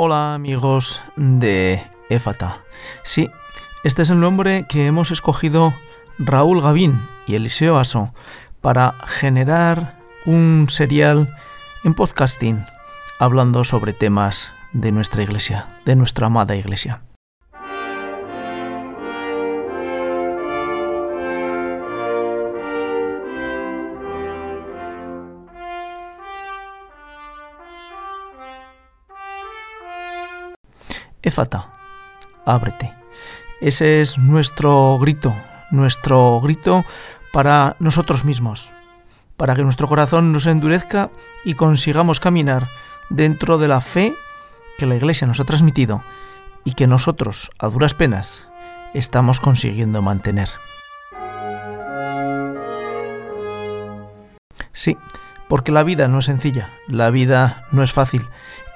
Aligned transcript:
Hola 0.00 0.34
amigos 0.34 1.02
de 1.16 1.84
Éfata. 2.08 2.62
Sí, 3.02 3.28
este 3.82 4.02
es 4.02 4.10
el 4.10 4.20
nombre 4.20 4.64
que 4.68 4.86
hemos 4.86 5.10
escogido 5.10 5.74
Raúl 6.20 6.62
Gavín 6.62 7.02
y 7.26 7.34
Eliseo 7.34 7.78
Aso 7.78 8.14
para 8.60 8.94
generar 9.06 9.98
un 10.24 10.66
serial 10.68 11.34
en 11.82 11.94
podcasting 11.94 12.64
hablando 13.18 13.64
sobre 13.64 13.92
temas 13.92 14.52
de 14.72 14.92
nuestra 14.92 15.24
iglesia, 15.24 15.66
de 15.84 15.96
nuestra 15.96 16.28
amada 16.28 16.54
iglesia. 16.54 17.02
Éfata, 31.28 31.68
ábrete. 32.46 32.94
Ese 33.60 34.00
es 34.00 34.16
nuestro 34.16 34.96
grito, 34.98 35.36
nuestro 35.70 36.40
grito 36.40 36.86
para 37.34 37.76
nosotros 37.80 38.24
mismos, 38.24 38.70
para 39.36 39.54
que 39.54 39.62
nuestro 39.62 39.88
corazón 39.88 40.32
nos 40.32 40.46
endurezca 40.46 41.10
y 41.44 41.52
consigamos 41.52 42.18
caminar 42.18 42.66
dentro 43.10 43.58
de 43.58 43.68
la 43.68 43.80
fe 43.80 44.14
que 44.78 44.86
la 44.86 44.96
Iglesia 44.96 45.26
nos 45.26 45.38
ha 45.38 45.44
transmitido 45.44 46.02
y 46.64 46.72
que 46.72 46.86
nosotros, 46.86 47.50
a 47.58 47.68
duras 47.68 47.92
penas, 47.92 48.48
estamos 48.94 49.38
consiguiendo 49.38 50.00
mantener. 50.00 50.48
Sí, 54.72 54.96
porque 55.46 55.72
la 55.72 55.82
vida 55.82 56.08
no 56.08 56.20
es 56.20 56.24
sencilla, 56.24 56.70
la 56.86 57.10
vida 57.10 57.66
no 57.70 57.82
es 57.82 57.92
fácil, 57.92 58.26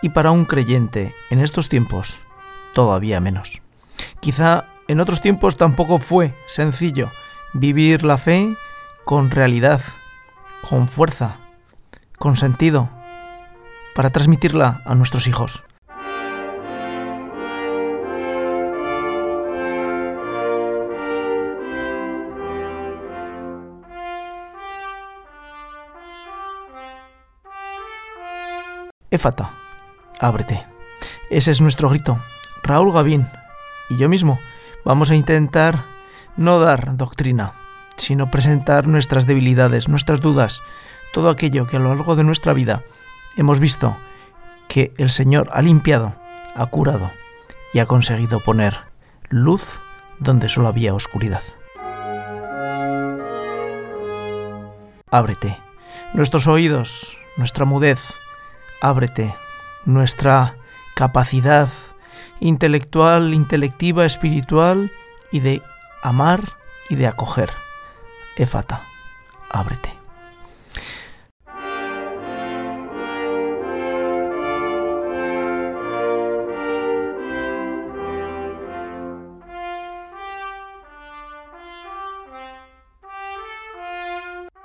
y 0.03 0.11
para 0.11 0.33
un 0.33 0.45
creyente 0.45 1.15
en 1.31 1.41
estos 1.41 1.71
tiempos, 1.71 2.19
todavía 2.75 3.21
menos. 3.21 3.61
Quizá 4.21 4.65
en 4.89 5.01
otros 5.01 5.21
tiempos 5.21 5.57
tampoco 5.57 5.99
fue 5.99 6.35
sencillo 6.47 7.11
vivir 7.55 8.05
la 8.05 8.19
fe 8.19 8.57
con 9.05 9.31
realidad, 9.31 9.81
con 10.69 10.89
fuerza, 10.89 11.39
con 12.19 12.37
sentido, 12.37 12.89
para 13.95 14.11
transmitirla 14.11 14.83
a 14.85 14.95
nuestros 14.95 15.27
hijos. 15.27 15.63
Éfata, 29.11 29.51
ábrete. 30.21 30.67
Ese 31.29 31.51
es 31.51 31.61
nuestro 31.61 31.91
grito. 31.91 32.19
Raúl 32.63 32.93
Gavín 32.93 33.29
y 33.89 33.97
yo 33.97 34.09
mismo 34.09 34.39
vamos 34.85 35.11
a 35.11 35.15
intentar 35.15 35.85
no 36.37 36.61
dar 36.61 36.97
doctrina, 36.97 37.55
sino 37.97 38.31
presentar 38.31 38.87
nuestras 38.87 39.27
debilidades, 39.27 39.89
nuestras 39.89 40.21
dudas, 40.21 40.63
todo 41.13 41.29
aquello 41.29 41.67
que 41.67 41.77
a 41.77 41.81
lo 41.81 41.95
largo 41.95 42.17
de 42.17 42.25
nuestra 42.25 42.53
vida 42.53 42.83
hemos 43.37 43.61
visto 43.61 43.97
que 44.69 44.95
el 44.97 45.11
Señor 45.11 45.51
ha 45.53 45.63
limpiado, 45.63 46.15
ha 46.55 46.67
curado 46.67 47.11
y 47.73 47.79
ha 47.81 47.87
conseguido 47.87 48.41
poner 48.41 48.79
luz 49.29 49.81
donde 50.19 50.49
solo 50.49 50.69
había 50.69 50.95
oscuridad. 50.95 51.43
Ábrete, 55.11 55.59
nuestros 56.15 56.47
oídos, 56.47 57.19
nuestra 57.37 57.67
mudez, 57.67 58.01
ábrete, 58.81 59.35
nuestra 59.85 60.55
capacidad 60.95 61.69
intelectual, 62.43 63.35
intelectiva, 63.35 64.05
espiritual 64.05 64.91
y 65.31 65.41
de 65.41 65.63
amar 66.03 66.41
y 66.91 66.97
de 66.97 67.07
acoger. 67.07 67.51
Éfata, 68.37 68.85
ábrete. 69.49 69.95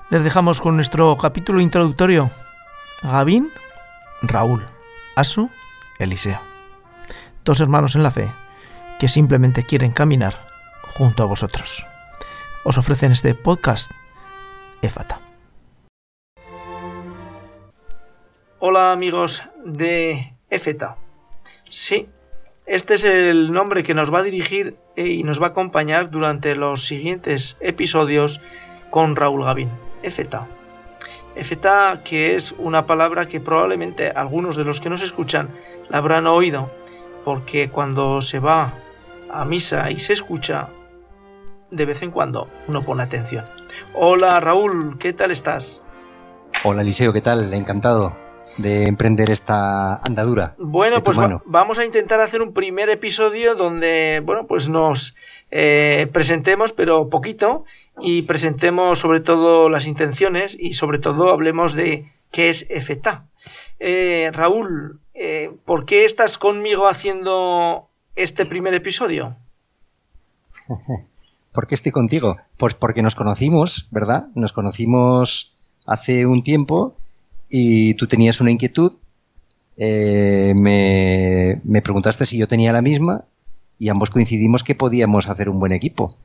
Les 0.09 0.23
dejamos 0.23 0.61
con 0.61 0.75
nuestro 0.77 1.17
capítulo 1.17 1.59
introductorio. 1.59 2.31
Gavín, 3.03 3.51
Raúl, 4.21 4.65
Asu, 5.15 5.51
Eliseo. 5.99 6.56
Dos 7.47 7.61
hermanos 7.61 7.95
en 7.95 8.03
la 8.03 8.11
fe 8.11 8.29
que 8.99 9.07
simplemente 9.07 9.63
quieren 9.63 9.93
caminar 9.93 10.49
junto 10.97 11.23
a 11.23 11.27
vosotros. 11.27 11.85
Os 12.65 12.77
ofrecen 12.77 13.13
este 13.13 13.35
podcast 13.35 13.89
Éfata. 14.81 15.21
Hola 18.59 18.91
amigos 18.91 19.43
de 19.63 20.33
Éfeta. 20.49 20.97
Sí, 21.63 22.09
este 22.65 22.95
es 22.95 23.05
el 23.05 23.53
nombre 23.53 23.81
que 23.81 23.93
nos 23.93 24.13
va 24.13 24.19
a 24.19 24.23
dirigir 24.23 24.75
y 24.97 25.23
nos 25.23 25.41
va 25.41 25.45
a 25.45 25.49
acompañar 25.51 26.11
durante 26.11 26.53
los 26.53 26.85
siguientes 26.85 27.55
episodios 27.61 28.41
con 28.89 29.15
Raúl 29.15 29.45
Gavín. 29.45 29.69
Efeta. 30.03 30.49
Efeta 31.33 32.01
que 32.03 32.35
es 32.35 32.53
una 32.57 32.85
palabra 32.85 33.25
que 33.25 33.39
probablemente 33.39 34.09
algunos 34.09 34.57
de 34.57 34.65
los 34.65 34.81
que 34.81 34.89
nos 34.89 35.01
escuchan 35.01 35.47
la 35.87 35.99
habrán 35.99 36.27
oído, 36.27 36.69
porque 37.27 37.69
cuando 37.69 38.21
se 38.21 38.39
va 38.39 38.73
a 39.29 39.43
misa 39.43 39.91
y 39.91 39.99
se 39.99 40.13
escucha, 40.13 40.69
de 41.69 41.85
vez 41.85 42.01
en 42.01 42.09
cuando 42.11 42.47
uno 42.69 42.85
pone 42.85 43.03
atención. 43.03 43.43
Hola 43.93 44.39
Raúl, 44.39 44.97
¿qué 44.97 45.11
tal 45.11 45.31
estás? 45.31 45.81
Hola 46.63 46.83
Eliseo, 46.83 47.11
¿qué 47.11 47.19
tal? 47.19 47.53
Encantado 47.53 48.15
de 48.55 48.88
emprender 48.88 49.29
esta 49.29 49.97
andadura. 49.97 50.55
Bueno, 50.57 51.03
pues 51.03 51.17
vamos 51.43 51.79
a 51.79 51.83
intentar 51.83 52.21
hacer 52.21 52.41
un 52.41 52.53
primer 52.53 52.89
episodio 52.89 53.55
donde, 53.55 54.21
bueno, 54.23 54.47
pues 54.47 54.69
nos 54.69 55.13
eh, 55.51 56.07
presentemos, 56.13 56.71
pero 56.71 57.09
poquito, 57.09 57.65
y 57.99 58.21
presentemos 58.21 58.99
sobre 58.99 59.19
todo 59.19 59.67
las 59.67 59.85
intenciones 59.85 60.55
y 60.57 60.75
sobre 60.75 60.99
todo 60.99 61.29
hablemos 61.29 61.73
de 61.73 62.09
qué 62.31 62.47
es 62.47 62.65
FTA. 62.69 63.25
Eh, 63.79 64.29
Raúl, 64.33 64.99
eh, 65.13 65.51
¿por 65.65 65.85
qué 65.85 66.05
estás 66.05 66.38
conmigo 66.38 66.88
haciendo 66.88 67.89
este 68.15 68.45
primer 68.45 68.73
episodio? 68.73 69.38
¿Por 71.53 71.67
qué 71.67 71.75
estoy 71.75 71.91
contigo? 71.91 72.38
Pues 72.57 72.73
porque 72.73 73.01
nos 73.01 73.15
conocimos, 73.15 73.88
¿verdad? 73.91 74.27
Nos 74.35 74.53
conocimos 74.53 75.53
hace 75.85 76.25
un 76.25 76.43
tiempo 76.43 76.95
y 77.49 77.93
tú 77.95 78.07
tenías 78.07 78.41
una 78.41 78.51
inquietud, 78.51 78.97
me, 79.77 81.61
me, 81.63 81.81
preguntaste 81.83 82.25
si 82.25 82.38
yo 82.38 82.47
tenía 82.47 82.73
la 82.73 82.81
misma 82.81 83.25
y 83.79 83.89
ambos 83.89 84.09
coincidimos 84.09 84.63
que 84.63 84.75
podíamos 84.75 85.27
hacer 85.27 85.49
un 85.49 85.59
buen 85.59 85.71
equipo. 85.71 86.15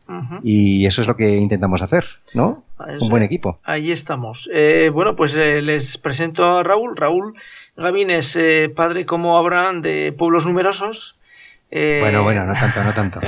Y 0.42 0.86
eso 0.86 1.00
es 1.02 1.06
lo 1.06 1.16
que 1.16 1.36
intentamos 1.36 1.82
hacer, 1.82 2.04
¿no? 2.34 2.64
un 3.00 3.08
buen 3.08 3.22
equipo. 3.22 3.60
Ahí 3.62 3.92
estamos. 3.92 4.50
Eh, 4.52 4.90
bueno, 4.92 5.14
pues 5.14 5.36
eh, 5.36 5.60
les 5.60 5.98
presento 5.98 6.58
a 6.58 6.62
Raúl. 6.62 6.96
Raúl 6.96 7.34
Gavín 7.76 8.10
es 8.10 8.34
eh, 8.36 8.72
padre 8.74 9.06
como 9.06 9.36
Abraham 9.36 9.82
de 9.82 10.14
pueblos 10.16 10.46
numerosos. 10.46 11.16
bueno, 11.70 12.22
bueno, 12.22 12.46
no 12.46 12.54
tanto, 12.54 12.82
no 12.82 12.92
tanto. 12.94 13.20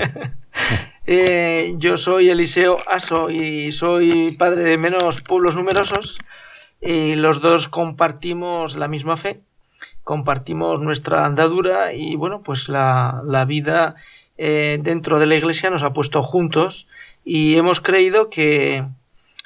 yo 1.79 1.97
soy 1.97 2.31
Eliseo 2.31 2.77
Aso 2.89 3.31
y 3.31 3.73
soy 3.73 4.35
padre 4.39 4.65
de 4.65 4.79
menos 4.79 5.21
pueblos 5.21 5.57
numerosos. 5.57 6.19
Y 6.81 7.15
los 7.15 7.41
dos 7.41 7.69
compartimos 7.69 8.77
la 8.77 8.89
misma 8.89 9.17
fe 9.17 9.41
compartimos 10.05 10.81
nuestra 10.81 11.25
andadura 11.25 11.95
y 11.95 12.15
bueno, 12.15 12.43
pues 12.43 12.69
la, 12.69 13.23
la 13.25 13.47
vida 13.47 13.97
eh, 14.37 14.79
dentro 14.83 15.19
de 15.19 15.27
la 15.27 15.37
iglesia 15.37 15.71
nos 15.71 15.83
ha 15.83 15.93
puesto 15.93 16.23
juntos 16.23 16.89
y 17.25 17.57
hemos 17.57 17.81
creído 17.81 18.31
que 18.31 18.85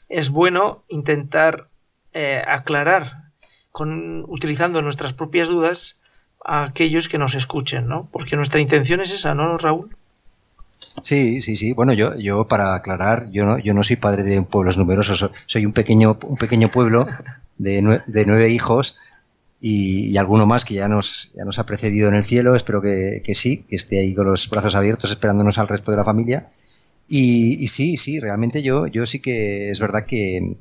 es 0.09 0.31
bueno 0.31 0.83
intentar 0.89 1.69
eh, 2.13 2.43
aclarar 2.47 3.31
con, 3.71 4.25
utilizando 4.29 4.83
nuestras 4.83 5.13
propias 5.13 5.49
dudas 5.49 5.97
a 6.45 6.65
aquellos 6.65 7.09
que 7.09 7.19
nos 7.19 7.35
escuchen, 7.35 7.87
¿no? 7.87 8.09
Porque 8.11 8.37
nuestra 8.37 8.61
intención 8.61 9.01
es 9.01 9.11
esa, 9.11 9.35
¿no, 9.35 9.59
Raúl? 9.59 9.95
Sí, 11.03 11.43
sí, 11.43 11.57
sí. 11.57 11.73
Bueno, 11.75 11.93
yo, 11.93 12.17
yo 12.19 12.47
para 12.47 12.75
aclarar, 12.75 13.31
yo 13.33 13.45
no, 13.45 13.59
yo 13.59 13.75
no 13.75 13.83
soy 13.83 13.97
padre 13.97 14.23
de 14.23 14.41
pueblos 14.43 14.79
numerosos, 14.79 15.31
soy 15.47 15.67
un 15.67 15.73
pequeño, 15.73 16.19
un 16.23 16.37
pequeño 16.37 16.71
pueblo 16.71 17.05
de, 17.59 18.01
de 18.07 18.27
nueve 18.27 18.49
hijos 18.49 18.97
y, 19.61 20.17
alguno 20.17 20.47
más 20.47 20.65
que 20.65 20.75
ya 20.75 20.89
nos, 20.89 21.33
ya 21.35 21.45
nos 21.45 21.59
ha 21.59 21.67
precedido 21.67 22.09
en 22.09 22.15
el 22.15 22.25
cielo, 22.25 22.55
espero 22.55 22.81
que, 22.81 23.23
sí, 23.35 23.65
que 23.69 23.77
esté 23.77 23.99
ahí 23.99 24.15
con 24.15 24.27
los 24.27 24.49
brazos 24.49 24.75
abiertos 24.75 25.11
esperándonos 25.11 25.59
al 25.59 25.69
resto 25.69 25.91
de 25.91 25.97
la 25.97 26.05
familia. 26.05 26.47
Y, 27.09 27.67
sí, 27.69 27.97
sí, 27.97 28.21
realmente 28.21 28.63
yo, 28.63 28.87
yo 28.87 29.07
sí 29.07 29.21
que 29.21 29.71
es 29.71 29.81
verdad 29.81 30.05
que, 30.07 30.59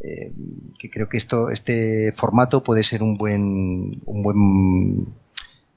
eh, 0.00 0.32
que 0.78 0.90
creo 0.90 1.08
que 1.08 1.16
esto, 1.16 1.50
este 1.50 2.12
formato 2.12 2.62
puede 2.62 2.82
ser 2.82 3.02
un 3.02 3.16
buen, 3.16 4.02
un 4.04 4.22
buen 4.22 5.06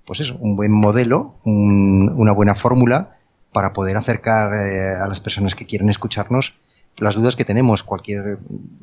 pues 0.05 0.21
eso, 0.21 0.37
un 0.39 0.55
buen 0.55 0.71
modelo, 0.71 1.35
una 1.45 2.31
buena 2.31 2.55
fórmula 2.55 3.11
para 3.53 3.73
poder 3.73 3.95
acercar 3.95 4.53
eh, 4.53 4.95
a 4.95 5.07
las 5.07 5.21
personas 5.21 5.53
que 5.53 5.65
quieren 5.65 5.87
escucharnos 5.87 6.57
las 6.99 7.15
dudas 7.15 7.35
que 7.35 7.45
tenemos 7.45 7.83
cualquier, 7.83 8.39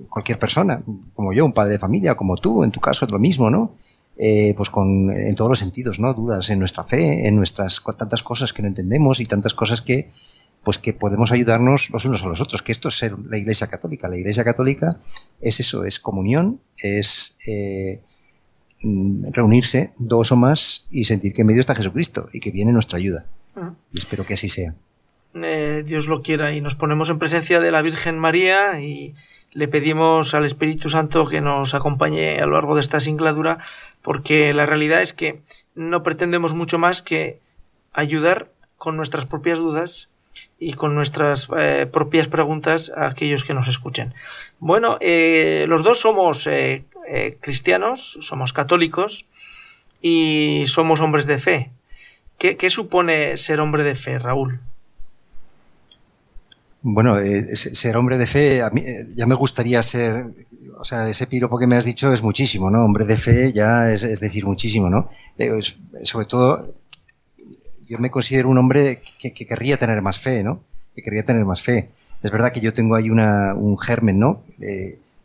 cualquier 0.08 0.38
persona, 0.38 0.82
como 1.14 1.32
yo, 1.32 1.44
un 1.44 1.52
padre 1.52 1.74
de 1.74 1.78
familia, 1.78 2.14
como 2.14 2.36
tú, 2.36 2.64
en 2.64 2.70
tu 2.70 2.80
caso 2.80 3.04
es 3.04 3.10
lo 3.10 3.18
mismo, 3.18 3.50
¿no? 3.50 3.74
Eh, 4.18 4.54
pues 4.56 4.70
con, 4.70 5.10
en 5.10 5.34
todos 5.34 5.50
los 5.50 5.58
sentidos, 5.58 6.00
¿no? 6.00 6.14
Dudas 6.14 6.48
en 6.48 6.58
nuestra 6.58 6.84
fe, 6.84 7.28
en 7.28 7.36
nuestras 7.36 7.82
tantas 7.98 8.22
cosas 8.22 8.52
que 8.54 8.62
no 8.62 8.68
entendemos 8.68 9.20
y 9.20 9.26
tantas 9.26 9.52
cosas 9.52 9.82
que 9.82 10.06
pues 10.66 10.78
que 10.78 10.92
podemos 10.92 11.30
ayudarnos 11.30 11.90
los 11.90 12.04
unos 12.06 12.24
a 12.24 12.26
los 12.26 12.40
otros, 12.40 12.60
que 12.60 12.72
esto 12.72 12.88
es 12.88 12.98
ser 12.98 13.16
la 13.20 13.36
Iglesia 13.36 13.68
Católica. 13.68 14.08
La 14.08 14.16
Iglesia 14.16 14.42
Católica 14.42 14.98
es 15.40 15.60
eso, 15.60 15.84
es 15.84 16.00
comunión, 16.00 16.60
es 16.78 17.36
eh, 17.46 18.02
mm, 18.82 19.26
reunirse 19.30 19.92
dos 19.96 20.32
o 20.32 20.36
más 20.36 20.88
y 20.90 21.04
sentir 21.04 21.32
que 21.34 21.42
en 21.42 21.46
medio 21.46 21.60
está 21.60 21.76
Jesucristo 21.76 22.26
y 22.32 22.40
que 22.40 22.50
viene 22.50 22.72
nuestra 22.72 22.98
ayuda. 22.98 23.26
Y 23.92 23.98
espero 23.98 24.26
que 24.26 24.34
así 24.34 24.48
sea. 24.48 24.74
Eh, 25.42 25.82
Dios 25.84 26.06
lo 26.06 26.22
quiera 26.22 26.52
y 26.52 26.60
nos 26.60 26.74
ponemos 26.74 27.10
en 27.10 27.18
presencia 27.18 27.60
de 27.60 27.70
la 27.70 27.82
Virgen 27.82 28.18
María 28.18 28.80
y 28.80 29.14
le 29.52 29.68
pedimos 29.68 30.34
al 30.34 30.44
Espíritu 30.44 30.88
Santo 30.88 31.26
que 31.26 31.40
nos 31.40 31.74
acompañe 31.74 32.38
a 32.40 32.46
lo 32.46 32.52
largo 32.52 32.74
de 32.74 32.82
esta 32.82 33.00
singladura 33.00 33.58
porque 34.02 34.52
la 34.52 34.66
realidad 34.66 35.00
es 35.00 35.12
que 35.12 35.40
no 35.74 36.02
pretendemos 36.02 36.54
mucho 36.54 36.78
más 36.78 37.02
que 37.02 37.40
ayudar 37.92 38.50
con 38.76 38.96
nuestras 38.96 39.26
propias 39.26 39.58
dudas 39.58 40.08
y 40.58 40.74
con 40.74 40.94
nuestras 40.94 41.48
eh, 41.56 41.88
propias 41.90 42.28
preguntas 42.28 42.92
a 42.94 43.06
aquellos 43.06 43.44
que 43.44 43.54
nos 43.54 43.68
escuchen. 43.68 44.14
Bueno, 44.58 44.98
eh, 45.00 45.64
los 45.68 45.82
dos 45.82 46.00
somos 46.00 46.46
eh, 46.46 46.84
cristianos, 47.40 48.18
somos 48.20 48.52
católicos 48.52 49.26
y 50.00 50.64
somos 50.66 51.00
hombres 51.00 51.26
de 51.26 51.38
fe. 51.38 51.70
¿Qué, 52.38 52.56
¿Qué, 52.56 52.68
supone 52.68 53.36
ser 53.38 53.60
hombre 53.60 53.82
de 53.82 53.94
fe, 53.94 54.18
Raúl? 54.18 54.60
Bueno, 56.88 57.16
ser 57.56 57.96
hombre 57.96 58.16
de 58.16 58.28
fe, 58.28 58.62
a 58.62 58.70
mí, 58.70 58.80
ya 59.16 59.26
me 59.26 59.34
gustaría 59.34 59.82
ser, 59.82 60.32
o 60.78 60.84
sea, 60.84 61.08
ese 61.08 61.26
piropo 61.26 61.58
que 61.58 61.66
me 61.66 61.74
has 61.74 61.84
dicho 61.84 62.12
es 62.12 62.22
muchísimo, 62.22 62.70
¿no? 62.70 62.84
Hombre 62.84 63.04
de 63.04 63.16
fe 63.16 63.52
ya 63.52 63.90
es, 63.90 64.04
es 64.04 64.20
decir 64.20 64.46
muchísimo, 64.46 64.88
¿no? 64.88 65.04
sobre 66.04 66.26
todo 66.26 66.76
yo 67.88 67.98
me 67.98 68.08
considero 68.08 68.48
un 68.50 68.58
hombre 68.58 69.02
que, 69.18 69.32
querría 69.32 69.76
tener 69.78 70.00
más 70.00 70.20
fe, 70.20 70.44
¿no? 70.44 70.62
Que 70.94 71.02
querría 71.02 71.24
tener 71.24 71.44
más 71.44 71.60
fe. 71.60 71.90
Es 72.22 72.30
verdad 72.30 72.52
que 72.52 72.60
yo 72.60 72.72
tengo 72.72 72.94
ahí 72.94 73.10
una, 73.10 73.54
un 73.54 73.76
germen, 73.76 74.20
¿no? 74.20 74.44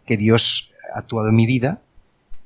que 0.08 0.18
Dios 0.18 0.72
ha 0.96 0.98
actuado 0.98 1.30
en 1.30 1.36
mi 1.36 1.46
vida 1.46 1.80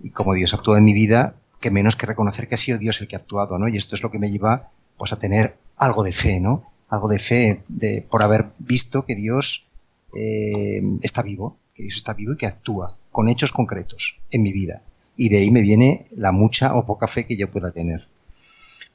y 0.02 0.10
como 0.10 0.34
Dios 0.34 0.52
ha 0.52 0.58
actuado 0.58 0.78
en 0.78 0.84
mi 0.84 0.94
vida, 0.94 1.36
que 1.62 1.72
menos 1.72 1.96
que 1.96 2.06
reconocer 2.06 2.50
que 2.50 2.56
ha 2.56 2.58
sido 2.58 2.80
Dios 2.80 3.00
el 3.00 3.08
que 3.08 3.16
ha 3.16 3.20
actuado, 3.20 3.58
¿no? 3.60 3.70
Y 3.70 3.78
esto 3.78 3.96
es 3.96 4.04
lo 4.04 4.12
que 4.12 4.20
me 4.20 4.30
lleva, 4.30 4.72
pues, 4.98 5.14
a 5.14 5.18
tener 5.18 5.58
algo 5.78 6.04
de 6.04 6.12
fe, 6.12 6.42
¿no? 6.42 6.66
Algo 6.90 7.08
de 7.08 7.20
fe 7.20 7.64
de, 7.68 8.06
por 8.10 8.22
haber 8.24 8.52
visto 8.60 9.06
que 9.06 9.16
Dios 9.16 9.68
eh, 10.16 10.82
está 11.02 11.24
vivo, 11.24 11.58
que 11.74 11.84
Dios 11.84 11.96
está 11.96 12.14
vivo 12.14 12.34
y 12.34 12.38
que 12.38 12.46
actúa 12.46 12.98
con 13.12 13.28
hechos 13.28 13.52
concretos 13.52 14.20
en 14.32 14.44
mi 14.44 14.52
vida. 14.52 14.84
Y 15.18 15.30
de 15.30 15.38
ahí 15.38 15.52
me 15.52 15.62
viene 15.62 16.06
la 16.16 16.32
mucha 16.32 16.76
o 16.76 16.86
poca 16.86 17.08
fe 17.08 17.26
que 17.26 17.38
yo 17.38 17.50
pueda 17.50 17.72
tener. 17.72 18.08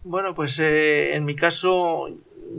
Bueno, 0.04 0.34
pues 0.34 0.58
eh, 0.60 1.14
en 1.14 1.24
mi 1.24 1.34
caso 1.34 2.08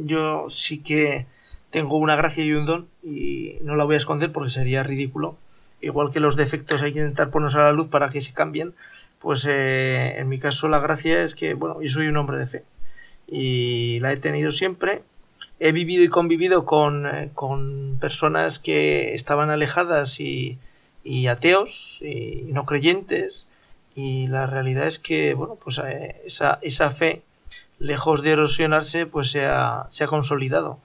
yo 0.06 0.50
sí 0.50 0.80
que 0.80 1.26
tengo 1.72 1.98
una 1.98 2.16
gracia 2.16 2.44
y 2.44 2.52
un 2.52 2.66
don 2.66 2.88
y 3.04 3.58
no 3.64 3.76
la 3.76 3.86
voy 3.86 3.96
a 3.96 3.98
esconder 3.98 4.32
porque 4.32 4.50
sería 4.50 4.84
ridículo. 4.84 5.38
Igual 5.80 6.12
que 6.12 6.20
los 6.20 6.36
defectos 6.36 6.84
hay 6.84 6.94
que 6.94 7.00
intentar 7.00 7.32
ponerse 7.32 7.58
a 7.58 7.64
la 7.64 7.72
luz 7.72 7.88
para 7.88 8.10
que 8.10 8.22
se 8.22 8.34
cambien, 8.34 8.76
pues 9.20 9.48
eh, 9.50 10.20
en 10.20 10.30
mi 10.30 10.40
caso 10.40 10.68
la 10.68 10.80
gracia 10.80 11.24
es 11.24 11.34
que, 11.34 11.56
bueno, 11.56 11.82
yo 11.82 11.90
soy 11.90 12.08
un 12.08 12.18
hombre 12.18 12.38
de 12.38 12.46
fe 12.46 12.64
y 13.28 14.00
la 14.00 14.14
he 14.14 14.18
tenido 14.18 14.52
siempre. 14.52 15.02
He 15.64 15.72
vivido 15.74 16.04
y 16.04 16.08
convivido 16.08 16.66
con, 16.66 17.06
eh, 17.06 17.30
con 17.36 17.98
personas 18.02 18.58
que 18.58 19.14
estaban 19.14 19.52
alejadas 19.52 20.20
y, 20.20 20.58
ateos 21.30 22.00
y 22.02 22.52
no 22.52 22.66
creyentes 22.66 23.48
y 23.96 24.28
la 24.28 24.48
realidad 24.48 24.88
es 24.88 24.98
que, 24.98 25.36
bueno, 25.36 25.60
pues 25.64 25.80
esa, 26.26 26.58
esa 26.64 26.90
fe 26.90 27.22
lejos 27.78 28.24
de 28.24 28.32
erosionarse, 28.32 29.06
pues 29.06 29.30
se 29.30 29.46
ha, 29.46 29.86
se 29.92 30.04
ha 30.04 30.08
consolidado. 30.08 30.80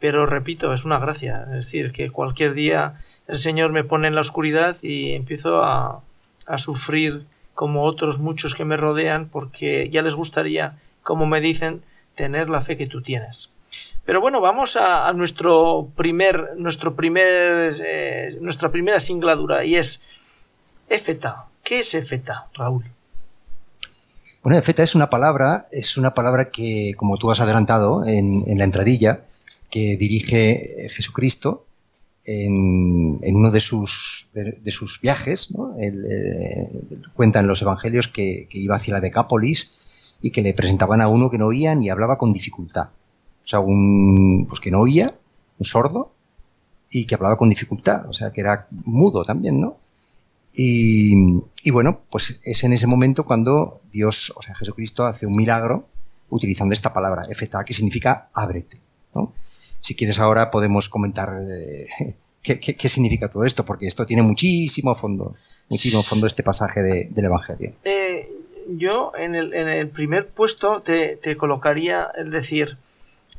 Pero 0.00 0.24
repito, 0.24 0.72
es 0.72 0.86
una 0.86 0.98
gracia. 0.98 1.42
Es 1.48 1.66
decir, 1.66 1.92
que 1.92 2.10
cualquier 2.10 2.54
día 2.54 3.00
el 3.28 3.36
Señor 3.36 3.72
me 3.72 3.84
pone 3.84 4.08
en 4.08 4.14
la 4.14 4.22
oscuridad 4.22 4.76
y 4.82 5.12
empiezo 5.12 5.62
a, 5.62 6.02
a 6.46 6.58
sufrir 6.58 7.26
como 7.54 7.84
otros 7.84 8.18
muchos 8.18 8.54
que 8.54 8.64
me 8.64 8.78
rodean 8.78 9.28
porque 9.28 9.90
ya 9.90 10.00
les 10.00 10.14
gustaría, 10.14 10.78
como 11.02 11.26
me 11.26 11.42
dicen, 11.42 11.82
tener 12.14 12.48
la 12.48 12.62
fe 12.62 12.78
que 12.78 12.86
tú 12.86 13.02
tienes. 13.02 13.50
Pero 14.04 14.20
bueno, 14.20 14.40
vamos 14.40 14.76
a, 14.76 15.12
nuestro 15.12 15.88
primer, 15.96 16.54
nuestro 16.56 16.96
primer, 16.96 17.74
eh, 17.84 18.36
nuestra 18.40 18.70
primera 18.70 18.98
singladura 18.98 19.64
y 19.64 19.76
es 19.76 20.00
Éfeta. 20.88 21.46
¿Qué 21.62 21.80
es 21.80 21.94
Éfeta, 21.94 22.48
Raúl? 22.54 22.84
Bueno, 24.42 24.60
feta 24.60 24.82
es 24.82 24.96
una 24.96 25.08
palabra, 25.08 25.66
es 25.70 25.96
una 25.96 26.14
palabra 26.14 26.50
que, 26.50 26.94
como 26.96 27.16
tú 27.16 27.30
has 27.30 27.40
adelantado 27.40 28.04
en, 28.04 28.42
la 28.58 28.64
entradilla, 28.64 29.22
que 29.70 29.96
dirige 29.96 30.88
Jesucristo 30.90 31.64
en, 32.24 33.36
uno 33.36 33.50
de 33.52 33.60
sus, 33.60 34.28
viajes. 35.00 35.52
¿no? 35.52 35.76
Él, 35.78 36.04
eh, 36.04 36.98
cuenta 37.14 37.38
en 37.38 37.46
los 37.46 37.62
evangelios 37.62 38.08
que, 38.08 38.48
iba 38.50 38.74
hacia 38.74 38.94
la 38.94 39.00
Decápolis 39.00 40.18
y 40.20 40.30
que 40.30 40.42
le 40.42 40.54
presentaban 40.54 41.00
a 41.00 41.08
uno 41.08 41.30
que 41.30 41.38
no 41.38 41.46
oía 41.46 41.76
ni 41.76 41.88
hablaba 41.88 42.18
con 42.18 42.32
dificultad. 42.32 42.88
O 43.44 43.48
sea, 43.48 43.60
un 43.60 44.46
pues 44.48 44.60
que 44.60 44.70
no 44.70 44.80
oía, 44.80 45.14
un 45.58 45.64
sordo, 45.64 46.12
y 46.90 47.06
que 47.06 47.14
hablaba 47.14 47.36
con 47.36 47.48
dificultad, 47.48 48.08
o 48.08 48.12
sea, 48.12 48.32
que 48.32 48.40
era 48.40 48.66
mudo 48.84 49.24
también, 49.24 49.60
¿no? 49.60 49.78
Y, 50.54 51.70
bueno, 51.70 52.02
pues 52.10 52.38
es 52.42 52.64
en 52.64 52.74
ese 52.74 52.86
momento 52.86 53.24
cuando 53.24 53.80
Dios, 53.90 54.32
o 54.36 54.42
sea, 54.42 54.54
Jesucristo 54.54 55.06
hace 55.06 55.26
un 55.26 55.34
milagro 55.34 55.88
utilizando 56.28 56.74
esta 56.74 56.92
palabra, 56.92 57.22
efeta, 57.30 57.64
que 57.64 57.72
significa 57.72 58.28
ábrete. 58.34 58.78
¿no? 59.14 59.32
Si 59.34 59.94
quieres 59.94 60.18
ahora 60.18 60.50
podemos 60.50 60.88
comentar 60.88 61.30
eh, 61.48 62.16
qué, 62.42 62.88
significa 62.88 63.28
todo 63.28 63.44
esto, 63.44 63.64
porque 63.64 63.86
esto 63.86 64.04
tiene 64.04 64.22
muchísimo 64.22 64.94
fondo, 64.94 65.34
muchísimo 65.70 66.02
fondo 66.02 66.26
este 66.26 66.42
pasaje 66.42 66.82
del 66.82 67.24
Evangelio. 67.24 67.72
Eh, 67.84 68.30
yo 68.68 69.12
en 69.16 69.34
el, 69.34 69.54
en 69.54 69.68
el, 69.68 69.88
primer 69.88 70.28
puesto 70.28 70.82
te, 70.82 71.18
colocaría 71.36 72.08
el 72.16 72.30
decir, 72.30 72.76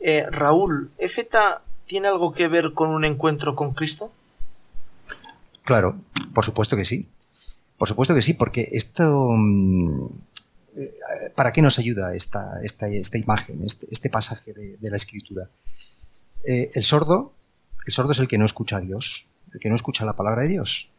eh, 0.05 0.25
Raúl, 0.29 0.91
¿efeta 0.97 1.61
tiene 1.85 2.09
algo 2.09 2.33
que 2.33 2.49
ver 2.49 2.73
con 2.73 2.89
un 2.89 3.05
encuentro 3.05 3.55
con 3.55 3.73
Cristo? 3.73 4.11
Claro, 5.63 5.97
por 6.35 6.43
supuesto 6.43 6.75
que 6.75 6.83
sí. 6.83 7.07
Por 7.77 7.87
supuesto 7.87 8.13
que 8.13 8.21
sí, 8.21 8.33
porque 8.33 8.67
esto... 8.71 9.29
Mm, 9.29 10.07
eh, 10.75 10.91
¿Para 11.35 11.53
qué 11.53 11.61
nos 11.61 11.79
ayuda 11.79 12.13
esta, 12.15 12.61
esta, 12.63 13.17
imagen, 13.17 13.63
este, 13.63 13.87
este 13.91 14.09
pasaje 14.09 14.51
de, 14.53 14.89
la 14.89 14.97
escritura? 14.97 15.49
Eh, 16.45 16.69
el 16.73 16.83
sordo, 16.83 17.33
el 17.87 17.93
sordo 17.93 18.11
es 18.11 18.19
el 18.19 18.27
que 18.27 18.37
no 18.37 18.43
escucha 18.43 18.77
a 18.77 18.81
Dios, 18.81 19.27
el 19.53 19.61
que 19.61 19.69
no 19.69 19.75
escucha 19.75 20.03
la 20.03 20.17
palabra 20.17 20.41
de 20.41 20.49
Dios. 20.49 20.91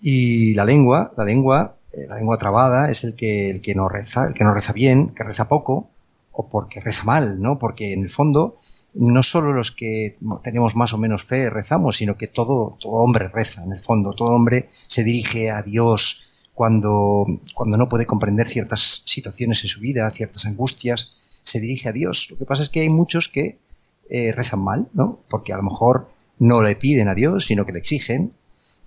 Y 0.00 0.54
la 0.54 0.64
lengua, 0.64 1.12
la 1.16 1.24
lengua, 1.24 1.76
la 2.06 2.16
lengua 2.16 2.36
trabada 2.36 2.88
es 2.88 3.02
el 3.02 3.16
que, 3.16 3.50
el 3.50 3.62
que 3.62 3.74
no 3.74 3.88
reza, 3.88 4.28
el 4.28 4.34
que 4.34 4.44
no 4.44 4.54
reza 4.54 4.72
bien, 4.72 5.08
que 5.08 5.24
reza 5.24 5.48
poco, 5.48 5.90
o 6.40 6.48
porque 6.48 6.80
reza 6.80 7.02
mal, 7.02 7.42
¿no? 7.42 7.58
Porque 7.58 7.92
en 7.92 8.04
el 8.04 8.10
fondo 8.10 8.54
no 8.94 9.24
solo 9.24 9.52
los 9.52 9.72
que 9.72 10.16
tenemos 10.44 10.76
más 10.76 10.92
o 10.92 10.98
menos 10.98 11.24
fe 11.24 11.50
rezamos, 11.50 11.96
sino 11.96 12.16
que 12.16 12.28
todo, 12.28 12.78
hombre 12.84 13.26
reza, 13.26 13.64
en 13.64 13.72
el 13.72 13.80
fondo, 13.80 14.12
todo 14.12 14.28
hombre 14.28 14.64
se 14.68 15.02
dirige 15.02 15.50
a 15.50 15.62
Dios 15.62 16.44
cuando, 16.54 17.26
cuando 17.56 17.76
no 17.76 17.88
puede 17.88 18.06
comprender 18.06 18.46
ciertas 18.46 19.02
situaciones 19.04 19.64
en 19.64 19.68
su 19.68 19.80
vida, 19.80 20.08
ciertas 20.10 20.46
angustias, 20.46 21.42
se 21.42 21.58
dirige 21.58 21.88
a 21.88 21.92
Dios. 21.92 22.28
Lo 22.30 22.38
que 22.38 22.44
pasa 22.44 22.62
es 22.62 22.70
que 22.70 22.82
hay 22.82 22.88
muchos 22.88 23.28
que 23.28 23.58
eh, 24.08 24.30
rezan 24.30 24.60
mal, 24.60 24.88
¿no? 24.92 25.18
Porque 25.28 25.52
a 25.52 25.56
lo 25.56 25.64
mejor 25.64 26.08
no 26.38 26.62
le 26.62 26.76
piden 26.76 27.08
a 27.08 27.16
Dios, 27.16 27.46
sino 27.46 27.66
que 27.66 27.72
le 27.72 27.80
exigen, 27.80 28.32